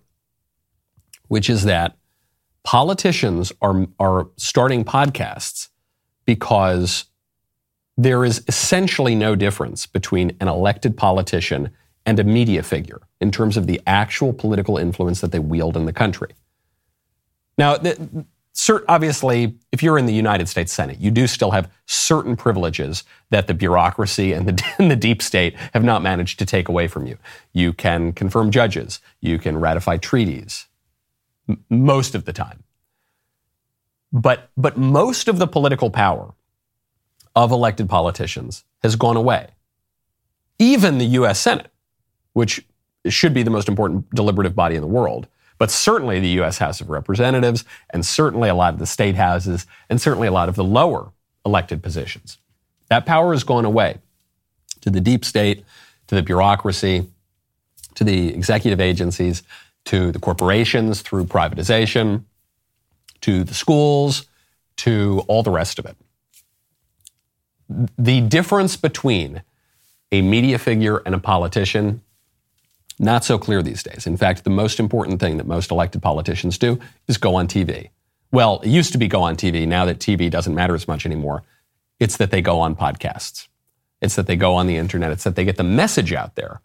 [1.29, 1.97] which is that
[2.65, 5.69] politicians are, are starting podcasts
[6.27, 7.07] because
[7.97, 11.71] there is essentially no difference between an elected politician
[12.05, 15.87] and a media figure in terms of the actual political influence that they wield in
[15.87, 16.33] the country.
[17.57, 17.79] Now,
[18.53, 23.05] the, obviously, if you're in the United States Senate, you do still have certain privileges
[23.31, 26.89] that the bureaucracy and the, and the, deep state have not managed to take away
[26.89, 27.17] from you.
[27.53, 30.67] You can confirm judges, you can ratify treaties,
[31.49, 32.65] m- most of the time.
[34.13, 36.35] But, but most of the political power
[37.37, 39.51] of elected politicians has gone away.
[40.59, 41.41] Even the U.S.
[41.41, 41.71] Senate,
[42.33, 42.65] which
[43.09, 45.29] should be the most important deliberative body in the world,
[45.61, 46.57] but certainly the U.S.
[46.57, 50.49] House of Representatives, and certainly a lot of the state houses, and certainly a lot
[50.49, 51.13] of the lower
[51.45, 52.39] elected positions.
[52.89, 53.99] That power has gone away
[54.81, 55.63] to the deep state,
[56.07, 57.09] to the bureaucracy,
[57.95, 59.43] to the executive agencies,
[59.85, 62.25] to the corporations through privatization,
[63.21, 64.25] to the schools,
[64.77, 65.97] to all the rest of it.
[67.99, 69.43] The difference between
[70.11, 72.01] a media figure and a politician
[73.01, 74.07] not so clear these days.
[74.07, 77.89] In fact, the most important thing that most elected politicians do is go on TV.
[78.31, 79.67] Well, it used to be go on TV.
[79.67, 81.43] Now that TV doesn't matter as much anymore,
[81.99, 83.49] it's that they go on podcasts.
[84.01, 85.13] It's that they go on the internet.
[85.13, 86.61] It's that they get the message out there.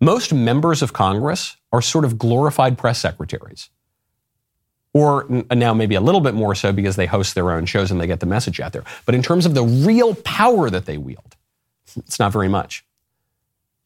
[0.00, 3.70] Most members of Congress are sort of glorified press secretaries.
[4.92, 7.90] Or uh, now maybe a little bit more so because they host their own shows
[7.90, 8.84] and they get the message out there.
[9.06, 11.36] But in terms of the real power that they wield,
[11.96, 12.84] it's not very much.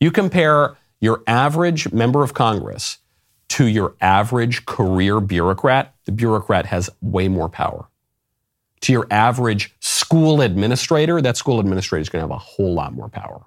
[0.01, 2.99] You compare your average member of Congress
[3.49, 7.89] to your average career bureaucrat, the bureaucrat has way more power.
[8.83, 12.93] To your average school administrator, that school administrator is going to have a whole lot
[12.93, 13.45] more power.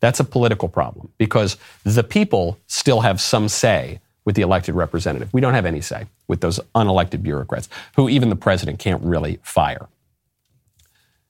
[0.00, 5.32] That's a political problem because the people still have some say with the elected representative.
[5.32, 9.38] We don't have any say with those unelected bureaucrats who even the president can't really
[9.42, 9.88] fire.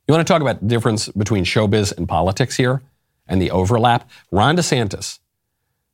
[0.06, 2.82] You want to talk about the difference between showbiz and politics here
[3.26, 4.08] and the overlap?
[4.30, 5.18] Ron DeSantis,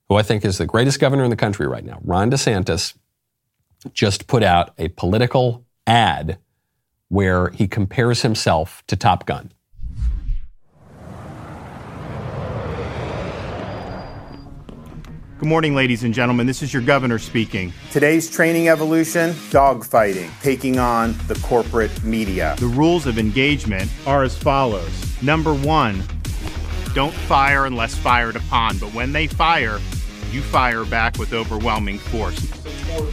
[0.09, 2.95] who I think is the greatest governor in the country right now, Ron DeSantis
[3.93, 6.39] just put out a political ad
[7.09, 9.53] where he compares himself to Top Gun.
[15.41, 16.47] Good morning, ladies and gentlemen.
[16.47, 17.73] This is your governor speaking.
[17.91, 22.57] Today's training evolution dogfighting, taking on the corporate media.
[22.59, 26.03] The rules of engagement are as follows Number one,
[26.95, 29.79] don't fire unless fired upon, but when they fire,
[30.31, 32.41] you fire back with overwhelming force.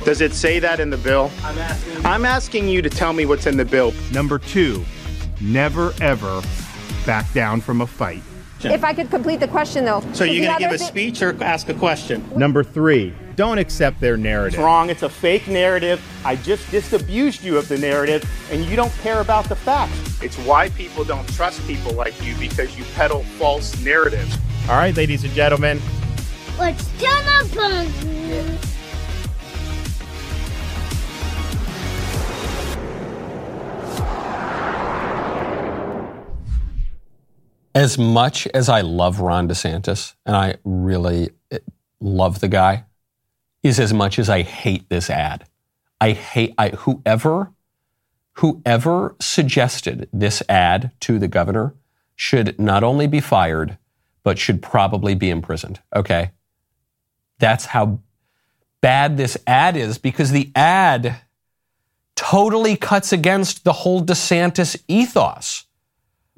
[0.03, 1.31] Does it say that in the bill?
[1.43, 2.05] I'm asking.
[2.05, 3.93] I'm asking you to tell me what's in the bill.
[4.11, 4.83] Number two,
[5.39, 6.41] never ever
[7.05, 8.23] back down from a fight.
[8.63, 10.03] If I could complete the question, though.
[10.13, 12.27] So you're going to give a thi- speech or ask a question?
[12.35, 14.59] Number three, don't accept their It's narrative.
[14.59, 14.89] wrong.
[14.89, 16.01] It's a fake narrative.
[16.25, 20.21] I just disabused you of the narrative, and you don't care about the facts.
[20.23, 24.37] It's why people don't trust people like you because you peddle false narratives.
[24.69, 25.79] All right, ladies and gentlemen,
[26.57, 28.57] Let's jump on.
[37.77, 41.59] As much as I love Ron DeSantis, and I really eh,
[41.99, 42.85] love the guy,
[43.61, 45.45] is as much as I hate this ad.
[46.01, 47.51] I hate I, whoever
[48.33, 51.75] whoever suggested this ad to the governor
[52.15, 53.77] should not only be fired,
[54.23, 55.79] but should probably be imprisoned.
[55.95, 56.31] Okay.
[57.37, 57.99] That's how
[58.81, 61.17] bad this ad is because the ad
[62.15, 65.66] totally cuts against the whole DeSantis ethos.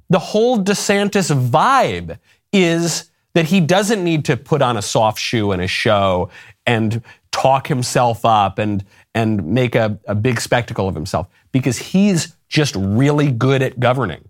[0.10, 2.18] The whole DeSantis vibe
[2.52, 6.30] is that he doesn't need to put on a soft shoe in a show
[6.66, 12.36] and talk himself up and, and make a, a big spectacle of himself because he's
[12.48, 14.28] just really good at governing.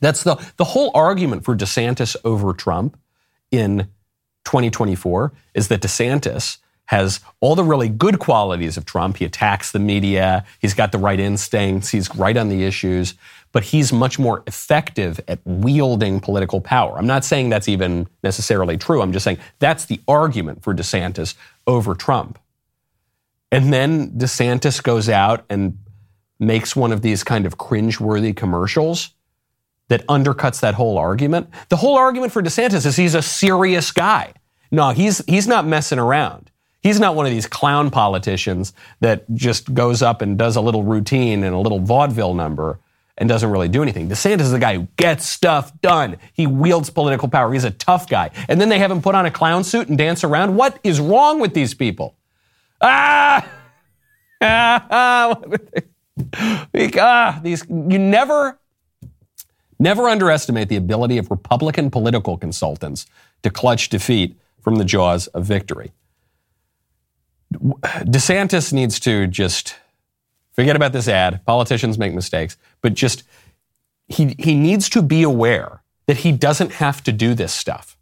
[0.00, 2.98] That's the, the whole argument for DeSantis over Trump
[3.50, 3.88] in
[4.44, 9.16] 2024 is that DeSantis has all the really good qualities of Trump.
[9.16, 13.14] He attacks the media, he's got the right instincts, he's right on the issues,
[13.54, 16.98] but he's much more effective at wielding political power.
[16.98, 19.00] I'm not saying that's even necessarily true.
[19.00, 22.36] I'm just saying that's the argument for DeSantis over Trump.
[23.52, 25.78] And then DeSantis goes out and
[26.40, 29.10] makes one of these kind of cringeworthy commercials
[29.86, 31.48] that undercuts that whole argument.
[31.68, 34.32] The whole argument for DeSantis is he's a serious guy.
[34.72, 36.50] No, he's he's not messing around.
[36.80, 40.82] He's not one of these clown politicians that just goes up and does a little
[40.82, 42.80] routine and a little vaudeville number
[43.16, 44.08] and doesn't really do anything.
[44.08, 46.16] DeSantis is the guy who gets stuff done.
[46.32, 47.52] He wields political power.
[47.52, 48.30] He's a tough guy.
[48.48, 50.56] And then they have him put on a clown suit and dance around.
[50.56, 52.16] What is wrong with these people?
[52.80, 53.48] Ah!
[54.40, 55.40] ah,
[56.98, 58.58] ah these you never
[59.78, 63.06] Never underestimate the ability of Republican political consultants
[63.42, 65.92] to clutch defeat from the jaws of victory.
[67.52, 69.76] DeSantis needs to just
[70.54, 71.44] forget about this ad.
[71.44, 73.22] Politicians make mistakes, but just
[74.08, 77.96] he, he needs to be aware that he doesn't have to do this stuff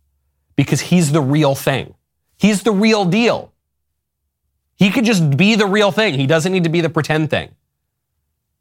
[0.56, 1.94] because he's the real thing.
[2.38, 3.52] He's the real deal.
[4.76, 6.14] He could just be the real thing.
[6.14, 7.54] He doesn't need to be the pretend thing.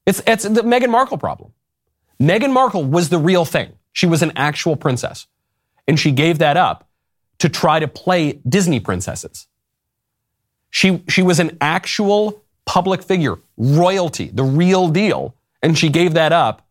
[0.06, 1.54] It's, it's the Meghan Markle problem.
[2.20, 3.74] Meghan Markle was the real thing.
[3.92, 5.28] She was an actual princess.
[5.88, 6.88] And she gave that up
[7.40, 9.48] to try to play Disney princesses.
[10.70, 15.36] She, she was an actual public figure, royalty, the real deal.
[15.62, 16.68] And she gave that up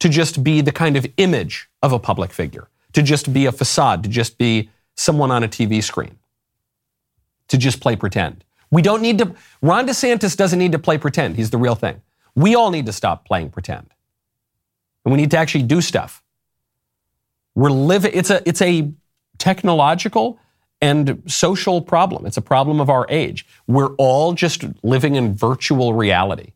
[0.00, 3.52] to just be the kind of image of a public figure, to just be a
[3.52, 6.18] facade, to just be someone on a TV screen,
[7.48, 8.44] to just play pretend.
[8.70, 11.36] We don't need to, Ron DeSantis doesn't need to play pretend.
[11.36, 12.02] He's the real thing.
[12.34, 13.86] We all need to stop playing pretend.
[15.04, 16.22] And we need to actually do stuff.
[17.54, 18.90] We're living, it's a, it's a
[19.38, 20.38] technological
[20.80, 22.26] and social problem.
[22.26, 23.46] It's a problem of our age.
[23.66, 26.52] We're all just living in virtual reality.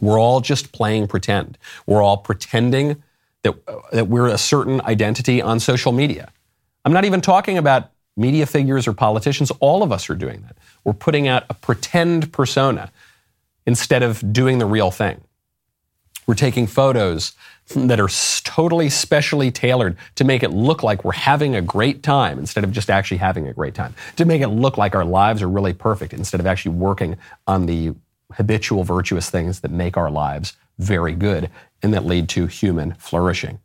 [0.00, 1.58] We're all just playing pretend.
[1.86, 3.02] We're all pretending
[3.42, 3.54] that,
[3.92, 6.32] that we're a certain identity on social media.
[6.84, 9.50] I'm not even talking about media figures or politicians.
[9.60, 10.56] All of us are doing that.
[10.84, 12.90] We're putting out a pretend persona
[13.66, 15.20] instead of doing the real thing.
[16.26, 17.32] We're taking photos
[17.74, 18.08] that are
[18.42, 22.72] totally specially tailored to make it look like we're having a great time instead of
[22.72, 23.94] just actually having a great time.
[24.16, 27.16] To make it look like our lives are really perfect instead of actually working
[27.46, 27.94] on the
[28.32, 31.50] habitual virtuous things that make our lives very good
[31.82, 33.58] and that lead to human flourishing.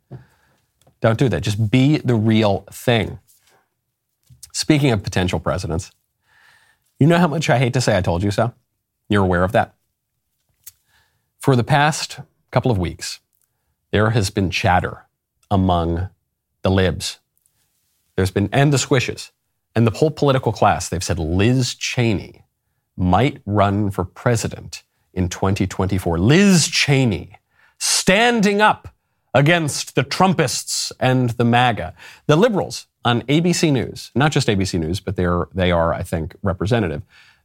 [1.02, 1.42] Don't do that.
[1.42, 3.20] Just be the real thing.
[4.54, 5.92] Speaking of potential presidents,
[7.00, 8.54] you know how much I hate to say I told you so?
[9.10, 9.74] You're aware of that?
[11.40, 12.20] For the past
[12.52, 13.20] couple of weeks,
[13.92, 15.06] there has been chatter
[15.50, 16.10] among
[16.62, 17.20] the libs.
[18.16, 19.32] There's been, and the squishes,
[19.76, 20.90] and the whole political class.
[20.90, 22.46] They've said Liz Cheney
[22.96, 24.84] might run for president
[25.14, 26.18] in 2024.
[26.20, 27.38] Liz Cheney
[27.78, 28.94] standing up
[29.34, 31.94] against the Trumpists and the MAGA.
[32.28, 36.36] The liberals on ABC News, not just ABC News, but they're, they are, I think,
[36.44, 37.02] representative.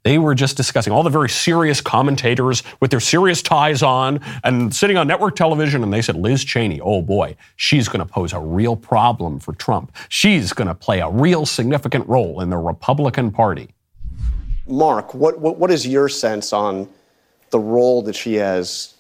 [0.07, 4.73] They were just discussing all the very serious commentators with their serious ties on and
[4.73, 8.33] sitting on network television, and they said, Liz Cheney, oh boy, she's going to pose
[8.33, 9.91] a real problem for Trump.
[10.09, 13.75] She's going to play a real significant role in the Republican Party.
[14.69, 16.89] Mark, what, what, what is your sense on
[17.51, 18.95] the role that she has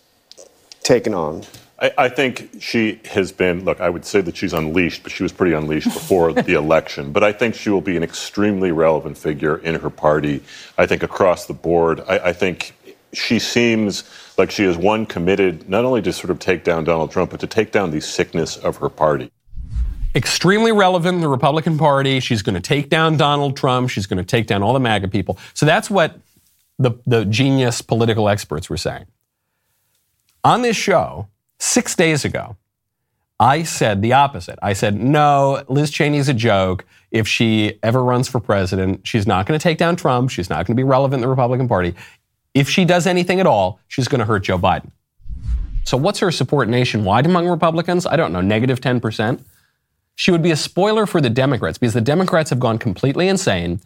[0.83, 1.45] taken on?
[1.79, 5.23] I, I, think she has been, look, I would say that she's unleashed, but she
[5.23, 7.13] was pretty unleashed before the election.
[7.13, 10.43] But I think she will be an extremely relevant figure in her party,
[10.79, 12.01] I think across the board.
[12.09, 12.75] I, I think
[13.13, 14.05] she seems
[14.39, 17.41] like she is one committed not only to sort of take down Donald Trump, but
[17.41, 19.31] to take down the sickness of her party.
[20.15, 22.21] Extremely relevant in the Republican Party.
[22.21, 23.91] She's going to take down Donald Trump.
[23.91, 25.39] She's going to take down all the MAGA people.
[25.53, 26.19] So that's what
[26.79, 29.07] the, the genius political experts were saying.
[30.43, 31.29] On this show,
[31.59, 32.57] Six days ago,
[33.39, 34.59] I said the opposite.
[34.63, 36.87] I said, no, Liz Cheney's a joke.
[37.11, 40.31] If she ever runs for president, she's not going to take down Trump.
[40.31, 41.95] She's not going to be relevant in the Republican Party.
[42.55, 44.91] If she does anything at all, she's going to hurt Joe Biden.
[45.85, 48.07] So, what's her support nationwide among Republicans?
[48.07, 49.41] I don't know, negative 10%.
[50.17, 53.81] She would be a spoiler for the Democrats because the Democrats have gone completely insane.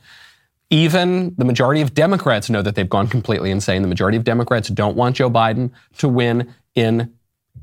[0.71, 3.83] Even the majority of Democrats know that they've gone completely insane.
[3.83, 7.13] The majority of Democrats don't want Joe Biden to win in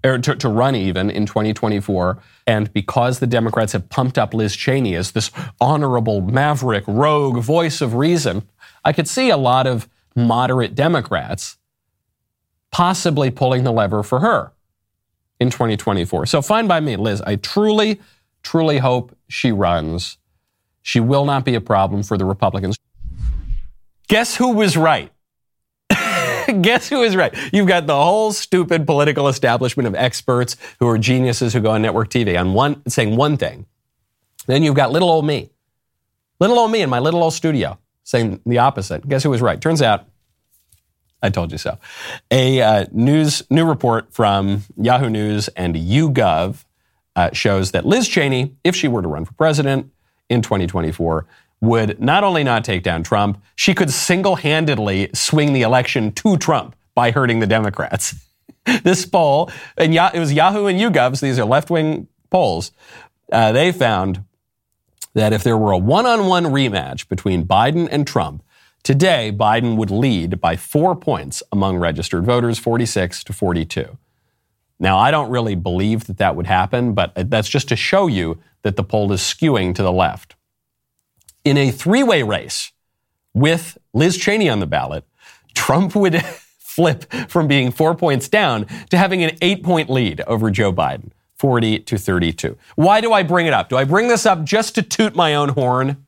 [0.04, 2.22] or to, to, run even in 2024.
[2.46, 7.82] And because the Democrats have pumped up Liz Cheney as this honorable, maverick, rogue voice
[7.82, 8.48] of reason,
[8.84, 11.58] I could see a lot of moderate Democrats
[12.72, 14.52] possibly pulling the lever for her
[15.40, 16.26] in 2024.
[16.26, 17.22] So fine by me, Liz.
[17.22, 18.00] I truly,
[18.44, 20.18] truly hope she runs.
[20.82, 22.78] She will not be a problem for the Republicans.
[24.08, 25.12] Guess who was right?
[26.62, 27.36] Guess who is right?
[27.54, 31.82] You've got the whole stupid political establishment of experts who are geniuses who go on
[31.82, 33.66] network TV on one saying one thing.
[34.48, 35.50] Then you've got little old me.
[36.40, 39.08] Little old me in my little old studio saying the opposite.
[39.08, 39.60] Guess who was right?
[39.60, 40.06] Turns out
[41.22, 41.78] I told you so.
[42.32, 46.64] A uh, news new report from Yahoo News and YouGov
[47.16, 49.92] uh, shows that Liz Cheney, if she were to run for president
[50.30, 51.26] in 2024,
[51.62, 56.38] would not only not take down Trump, she could single handedly swing the election to
[56.38, 58.16] Trump by hurting the Democrats.
[58.84, 62.72] this poll, and it was Yahoo and YouGov, so these are left wing polls,
[63.32, 64.24] uh, they found
[65.14, 68.44] that if there were a one on one rematch between Biden and Trump,
[68.84, 73.98] today Biden would lead by four points among registered voters, 46 to 42.
[74.80, 78.40] Now, I don't really believe that that would happen, but that's just to show you
[78.62, 80.37] that the poll is skewing to the left
[81.44, 82.72] in a three way race
[83.34, 85.06] with Liz Cheney on the ballot,
[85.54, 86.24] Trump would
[86.60, 91.12] flip from being four points down to having an eight point lead over Joe Biden,
[91.36, 92.58] 40 to 32.
[92.76, 93.70] Why do I bring it up?
[93.70, 96.06] Do I bring this up just to toot my own horn?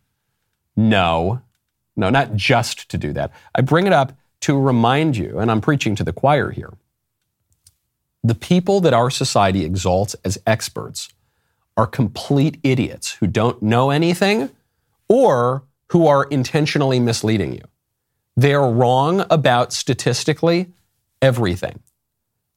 [0.76, 1.42] No.
[1.96, 3.32] No, not just to do that.
[3.54, 6.74] I bring it up to remind you, and I'm preaching to the choir here.
[8.24, 11.10] The people that our society exalts as experts
[11.76, 14.50] are complete idiots who don't know anything
[15.10, 17.64] or who are intentionally misleading you.
[18.38, 20.72] They're wrong about statistically
[21.22, 21.82] everything.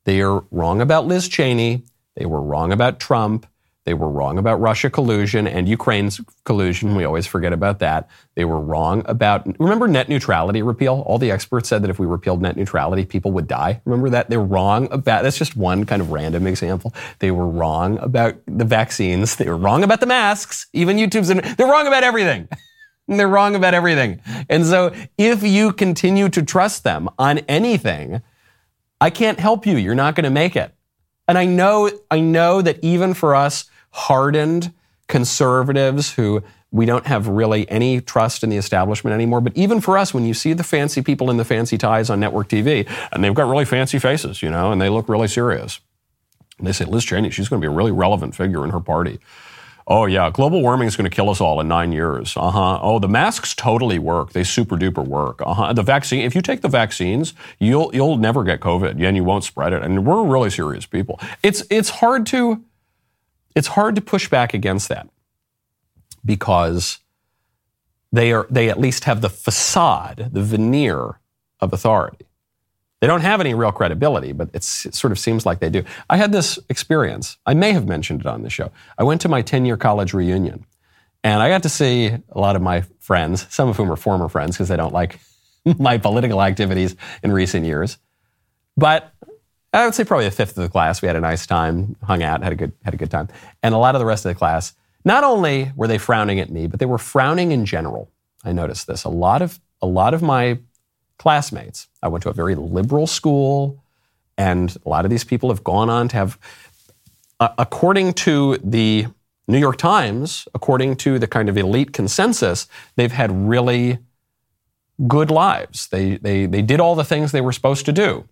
[0.05, 1.84] They are wrong about Liz Cheney.
[2.14, 3.46] They were wrong about Trump.
[3.85, 6.95] They were wrong about Russia collusion and Ukraine's collusion.
[6.95, 8.09] We always forget about that.
[8.37, 11.03] They were wrong about, remember net neutrality repeal?
[11.07, 13.80] All the experts said that if we repealed net neutrality, people would die.
[13.85, 14.30] Remember that?
[14.30, 16.95] They're wrong about, that's just one kind of random example.
[17.18, 19.35] They were wrong about the vaccines.
[19.35, 20.68] They were wrong about the masks.
[20.72, 22.49] Even YouTube's, they're wrong about everything.
[23.09, 24.20] they're wrong about everything.
[24.49, 28.22] And so if you continue to trust them on anything,
[29.01, 29.76] I can't help you.
[29.76, 30.72] You're not going to make it.
[31.26, 34.72] And I know, I know that even for us hardened
[35.09, 39.40] conservatives who we don't have really any trust in the establishment anymore.
[39.40, 42.18] But even for us, when you see the fancy people in the fancy ties on
[42.18, 45.80] network TV, and they've got really fancy faces, you know, and they look really serious.
[46.59, 48.80] And they say, Liz Cheney, she's going to be a really relevant figure in her
[48.80, 49.18] party.
[49.86, 52.36] Oh, yeah, global warming is going to kill us all in nine years.
[52.36, 52.78] Uh huh.
[52.80, 54.32] Oh, the masks totally work.
[54.32, 55.43] They super duper work.
[55.45, 55.72] Uh huh.
[55.72, 59.45] The vaccine, if you take the vaccines, you'll, you'll never get COVID and you won't
[59.45, 59.82] spread it.
[59.82, 61.20] And we're really serious people.
[61.43, 62.64] It's, it's hard to,
[63.55, 65.09] it's hard to push back against that
[66.24, 66.98] because
[68.12, 71.20] they are they at least have the facade, the veneer
[71.61, 72.26] of authority.
[73.00, 75.82] They don't have any real credibility, but it sort of seems like they do.
[76.09, 77.36] I had this experience.
[77.44, 78.70] I may have mentioned it on the show.
[78.96, 80.64] I went to my 10 year college reunion
[81.24, 84.28] and I got to see a lot of my friends, some of whom are former
[84.28, 85.18] friends because they don't like
[85.78, 87.98] my political activities in recent years.
[88.76, 89.12] But
[89.72, 91.00] I would say probably a fifth of the class.
[91.00, 93.28] We had a nice time, hung out, had a good, had a good time.
[93.62, 96.50] And a lot of the rest of the class, not only were they frowning at
[96.50, 98.10] me, but they were frowning in general.
[98.44, 99.04] I noticed this.
[99.04, 100.58] A lot of, a lot of my
[101.18, 101.88] classmates.
[102.02, 103.82] I went to a very liberal school,
[104.36, 106.38] and a lot of these people have gone on to have,
[107.40, 109.06] uh, according to the
[109.48, 113.98] New York Times, according to the kind of elite consensus, they've had really
[115.06, 115.88] good lives.
[115.88, 118.28] They, they, they did all the things they were supposed to do.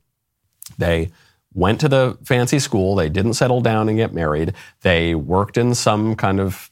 [0.79, 1.11] They
[1.55, 5.75] went to the fancy school, they didn't settle down and get married, they worked in
[5.75, 6.71] some kind of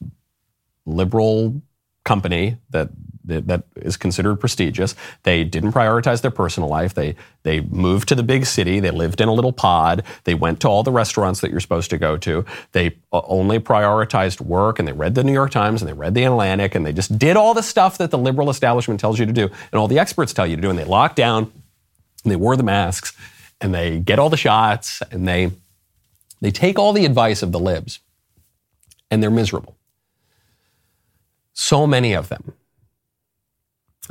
[0.87, 1.61] liberal
[2.05, 2.91] company that
[3.29, 4.95] that is considered prestigious.
[5.23, 6.95] They didn't prioritize their personal life.
[6.95, 8.81] They they moved to the big city.
[8.81, 10.03] They lived in a little pod.
[10.25, 12.47] They went to all the restaurants that you're supposed to go to.
[12.73, 16.15] They uh, only prioritized work and they read the New York Times and they read
[16.15, 19.27] the Atlantic and they just did all the stuff that the liberal establishment tells you
[19.27, 20.71] to do and all the experts tell you to do.
[20.71, 21.53] And they locked down
[22.25, 23.15] and they wore the masks
[23.61, 25.53] and they get all the shots and they
[26.41, 28.01] they take all the advice of the libs
[29.11, 29.77] and they're miserable.
[31.53, 32.53] So many of them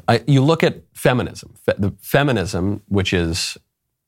[0.08, 3.58] I, you look at feminism, fe- the feminism, which is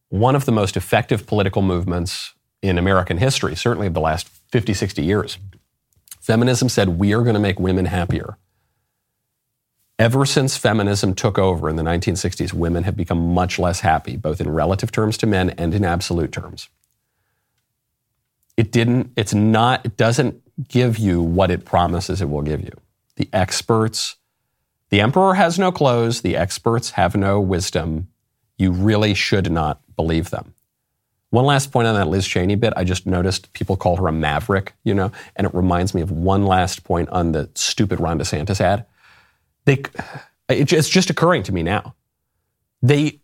[0.09, 4.73] one of the most effective political movements in American history, certainly of the last 50,
[4.73, 5.37] 60 years.
[6.19, 8.37] Feminism said, we are going to make women happier.
[9.99, 14.39] Ever since feminism took over in the 1960s, women have become much less happy, both
[14.39, 16.69] in relative terms to men and in absolute terms.
[18.55, 22.71] It didn't, it's not, it doesn't give you what it promises it will give you.
[23.17, 24.15] The experts,
[24.89, 28.07] the emperor has no clothes, the experts have no wisdom.
[28.57, 30.53] You really should not believe them.
[31.29, 32.71] One last point on that Liz Cheney bit.
[32.77, 36.09] I just noticed people call her a maverick, you know, and it reminds me of
[36.09, 38.85] one last point on the stupid Ron DeSantis ad.
[39.66, 39.84] They,
[40.47, 41.95] it's just occurring to me now.
[42.82, 43.20] They,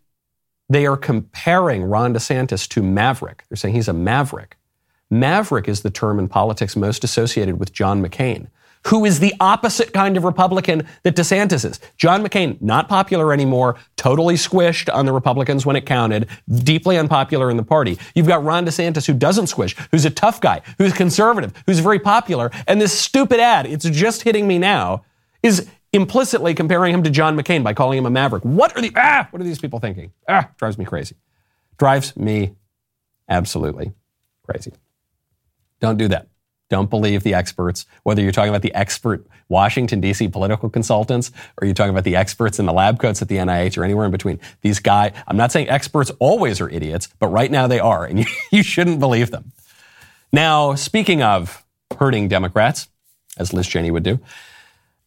[0.68, 3.44] they are comparing Ron DeSantis to Maverick.
[3.48, 4.56] They're saying he's a maverick.
[5.10, 8.48] Maverick is the term in politics most associated with John McCain
[8.86, 11.80] who is the opposite kind of Republican that DeSantis is.
[11.96, 17.50] John McCain, not popular anymore, totally squished on the Republicans when it counted, deeply unpopular
[17.50, 17.98] in the party.
[18.14, 21.98] You've got Ron DeSantis who doesn't squish, who's a tough guy, who's conservative, who's very
[21.98, 22.52] popular.
[22.68, 25.04] And this stupid ad, it's just hitting me now,
[25.42, 28.44] is implicitly comparing him to John McCain by calling him a maverick.
[28.44, 30.12] What are the ah, what are these people thinking?
[30.28, 31.16] Ah, drives me crazy.
[31.78, 32.54] Drives me
[33.28, 33.92] absolutely
[34.44, 34.72] crazy.
[35.80, 36.28] Don't do that.
[36.68, 40.28] Don't believe the experts, whether you're talking about the expert Washington, D.C.
[40.28, 41.30] political consultants
[41.60, 44.04] or you're talking about the experts in the lab coats at the NIH or anywhere
[44.04, 44.40] in between.
[44.62, 48.18] These guys, I'm not saying experts always are idiots, but right now they are, and
[48.18, 49.52] you, you shouldn't believe them.
[50.32, 51.64] Now, speaking of
[51.96, 52.88] hurting Democrats,
[53.38, 54.18] as Liz Cheney would do,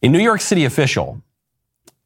[0.02, 1.22] a New York City official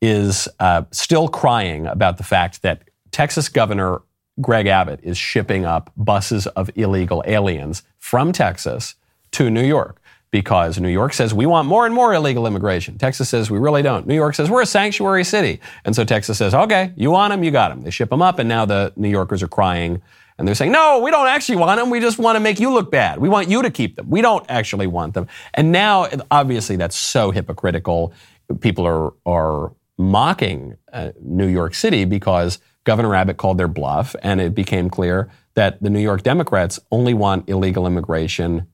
[0.03, 4.03] is uh, still crying about the fact that Texas Governor
[4.41, 8.97] Greg Abbott is shipping up buses of illegal aliens from Texas
[9.31, 10.01] to New York
[10.33, 12.99] because New York says we want more and more illegal immigration.
[12.99, 14.05] Texas says we really don't.
[14.05, 15.61] New York says we're a sanctuary city.
[15.85, 17.83] And so Texas says, okay, you want them, you got them.
[17.83, 20.03] They ship them up, and now the New Yorkers are crying
[20.39, 21.91] and they're saying, no, we don't actually want them.
[21.91, 23.19] We just want to make you look bad.
[23.21, 24.11] We want you to keep them.
[24.11, 25.29] We don't actually want them.
[25.55, 28.13] And now, obviously, that's so hypocritical.
[28.61, 34.41] People are, are mocking uh, New York City because Governor Abbott called their bluff, and
[34.41, 38.67] it became clear that the New York Democrats only want illegal immigration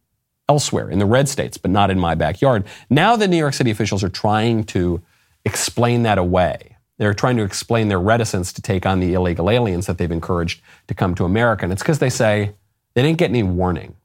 [0.49, 2.65] elsewhere in the red states, but not in my backyard.
[2.89, 5.01] Now the New York City officials are trying to
[5.45, 6.77] explain that away.
[7.01, 10.61] They're trying to explain their reticence to take on the illegal aliens that they've encouraged
[10.87, 11.65] to come to America.
[11.65, 12.53] And it's because they say
[12.93, 13.97] they didn't get any warning.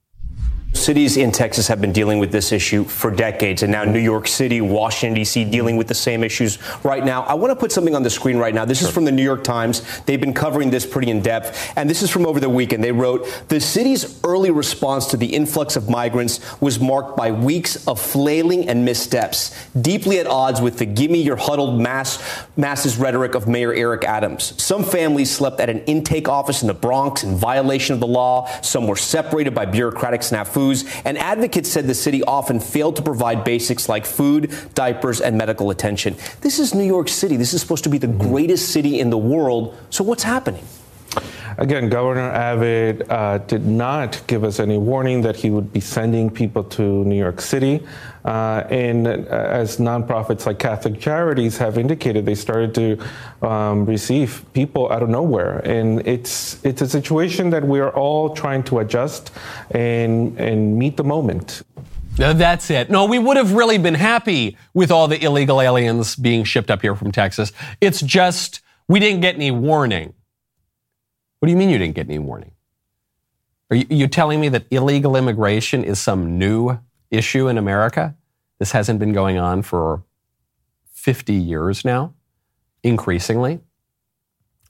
[0.76, 4.28] Cities in Texas have been dealing with this issue for decades, and now New York
[4.28, 7.23] City, Washington, D.C., dealing with the same issues right now.
[7.23, 8.65] I want to put something on the screen right now.
[8.65, 8.89] This sure.
[8.89, 10.01] is from the New York Times.
[10.01, 12.84] They've been covering this pretty in depth, and this is from over the weekend.
[12.84, 17.88] They wrote The city's early response to the influx of migrants was marked by weeks
[17.88, 22.21] of flailing and missteps, deeply at odds with the gimme your huddled mass,
[22.57, 24.61] masses rhetoric of Mayor Eric Adams.
[24.61, 28.47] Some families slept at an intake office in the Bronx in violation of the law,
[28.61, 30.64] some were separated by bureaucratic snafus
[31.05, 35.70] and advocates said the city often failed to provide basics like food, diapers, and medical
[35.70, 36.16] attention.
[36.41, 37.38] This is New York City.
[37.38, 39.78] This is supposed to be the greatest city in the world.
[39.89, 40.63] So what's happening?
[41.57, 46.30] Again, Governor Abbott uh, did not give us any warning that he would be sending
[46.30, 47.86] people to New York City.
[48.26, 54.43] Uh, and uh, as nonprofits like Catholic Charities have indicated, they started to um, receive
[54.53, 55.59] people out of nowhere.
[55.59, 59.32] And it's, it's a situation that we are all trying to adjust
[59.72, 61.61] and, and meet the moment.
[62.18, 62.89] That's it.
[62.89, 66.82] No, we would have really been happy with all the illegal aliens being shipped up
[66.82, 67.51] here from Texas.
[67.82, 70.13] It's just we didn't get any warning.
[71.39, 72.51] What do you mean you didn't get any warning?
[73.69, 76.79] Are you, you telling me that illegal immigration is some new
[77.11, 78.15] issue in America?
[78.59, 80.03] This hasn't been going on for
[80.93, 82.13] 50 years now,
[82.83, 83.59] increasingly.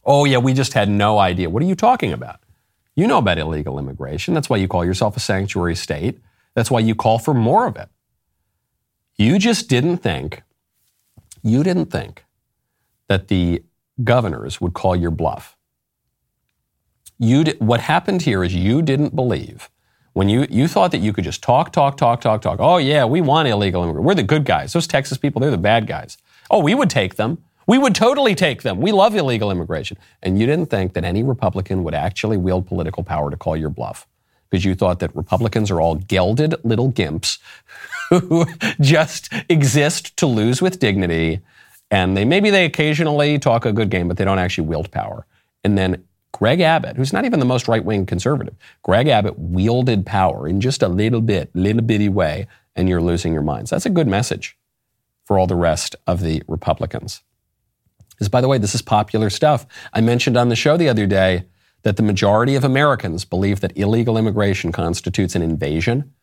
[0.04, 1.50] Oh, yeah, we just had no idea.
[1.50, 2.40] What are you talking about?
[2.96, 4.34] You know about illegal immigration.
[4.34, 6.20] That's why you call yourself a sanctuary state.
[6.54, 7.90] That's why you call for more of it.
[9.18, 10.44] You just didn't think,
[11.42, 12.26] you didn't think
[13.08, 13.64] that the
[14.04, 15.55] governors would call your bluff.
[17.18, 19.70] You what happened here is you didn't believe
[20.16, 22.58] when you, you thought that you could just talk, talk, talk, talk, talk.
[22.62, 24.06] Oh, yeah, we want illegal immigrants.
[24.06, 24.72] We're the good guys.
[24.72, 26.18] Those Texas people, they're the bad guys.
[26.50, 27.44] Oh, we would take them.
[27.68, 28.80] We would totally take them.
[28.80, 29.98] We love illegal immigration.
[30.24, 33.70] And you didn't think that any Republican would actually wield political power to call your
[33.70, 34.08] bluff
[34.50, 37.40] because you thought that Republicans are all gelded little gimps
[38.10, 38.46] who
[38.80, 41.42] just exist to lose with dignity.
[41.92, 45.26] And they maybe they occasionally talk a good game, but they don't actually wield power.
[45.66, 46.06] And then
[46.36, 50.60] Greg Abbott, who's not even the most right wing conservative, Greg Abbott wielded power in
[50.60, 53.70] just a little bit, little bitty way, and you're losing your minds.
[53.70, 54.58] That's a good message
[55.24, 57.24] for all the rest of the Republicans.
[58.10, 59.66] Because, by the way, this is popular stuff.
[59.94, 61.46] I mentioned on the show the other day
[61.84, 66.14] that the majority of Americans believe that illegal immigration constitutes an invasion,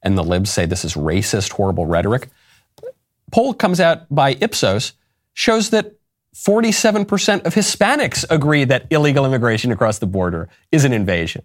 [0.00, 2.28] and the libs say this is racist, horrible rhetoric.
[3.32, 4.92] Poll comes out by Ipsos
[5.34, 5.96] shows that
[6.36, 11.42] 47% of Hispanics agree that illegal immigration across the border is an invasion.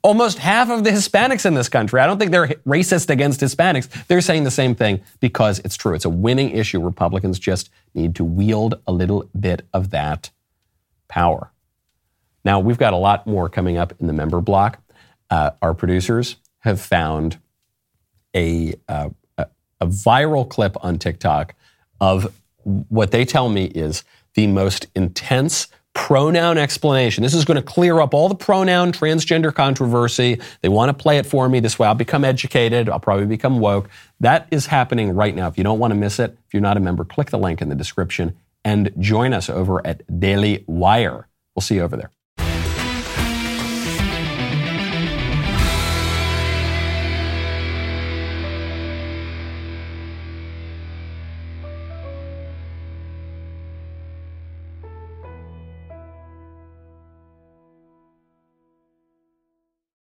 [0.00, 4.06] Almost half of the Hispanics in this country, I don't think they're racist against Hispanics.
[4.06, 5.94] They're saying the same thing because it's true.
[5.94, 6.80] It's a winning issue.
[6.80, 10.30] Republicans just need to wield a little bit of that
[11.06, 11.52] power.
[12.46, 14.80] Now, we've got a lot more coming up in the member block.
[15.28, 17.38] Uh, our producers have found
[18.34, 19.48] a, uh, a,
[19.82, 21.54] a viral clip on TikTok
[22.00, 22.32] of
[22.64, 24.04] what they tell me is
[24.34, 27.22] the most intense pronoun explanation.
[27.22, 30.40] This is going to clear up all the pronoun transgender controversy.
[30.60, 31.60] They want to play it for me.
[31.60, 32.88] This way I'll become educated.
[32.88, 33.88] I'll probably become woke.
[34.20, 35.46] That is happening right now.
[35.46, 37.62] If you don't want to miss it, if you're not a member, click the link
[37.62, 41.28] in the description and join us over at Daily Wire.
[41.54, 42.10] We'll see you over there.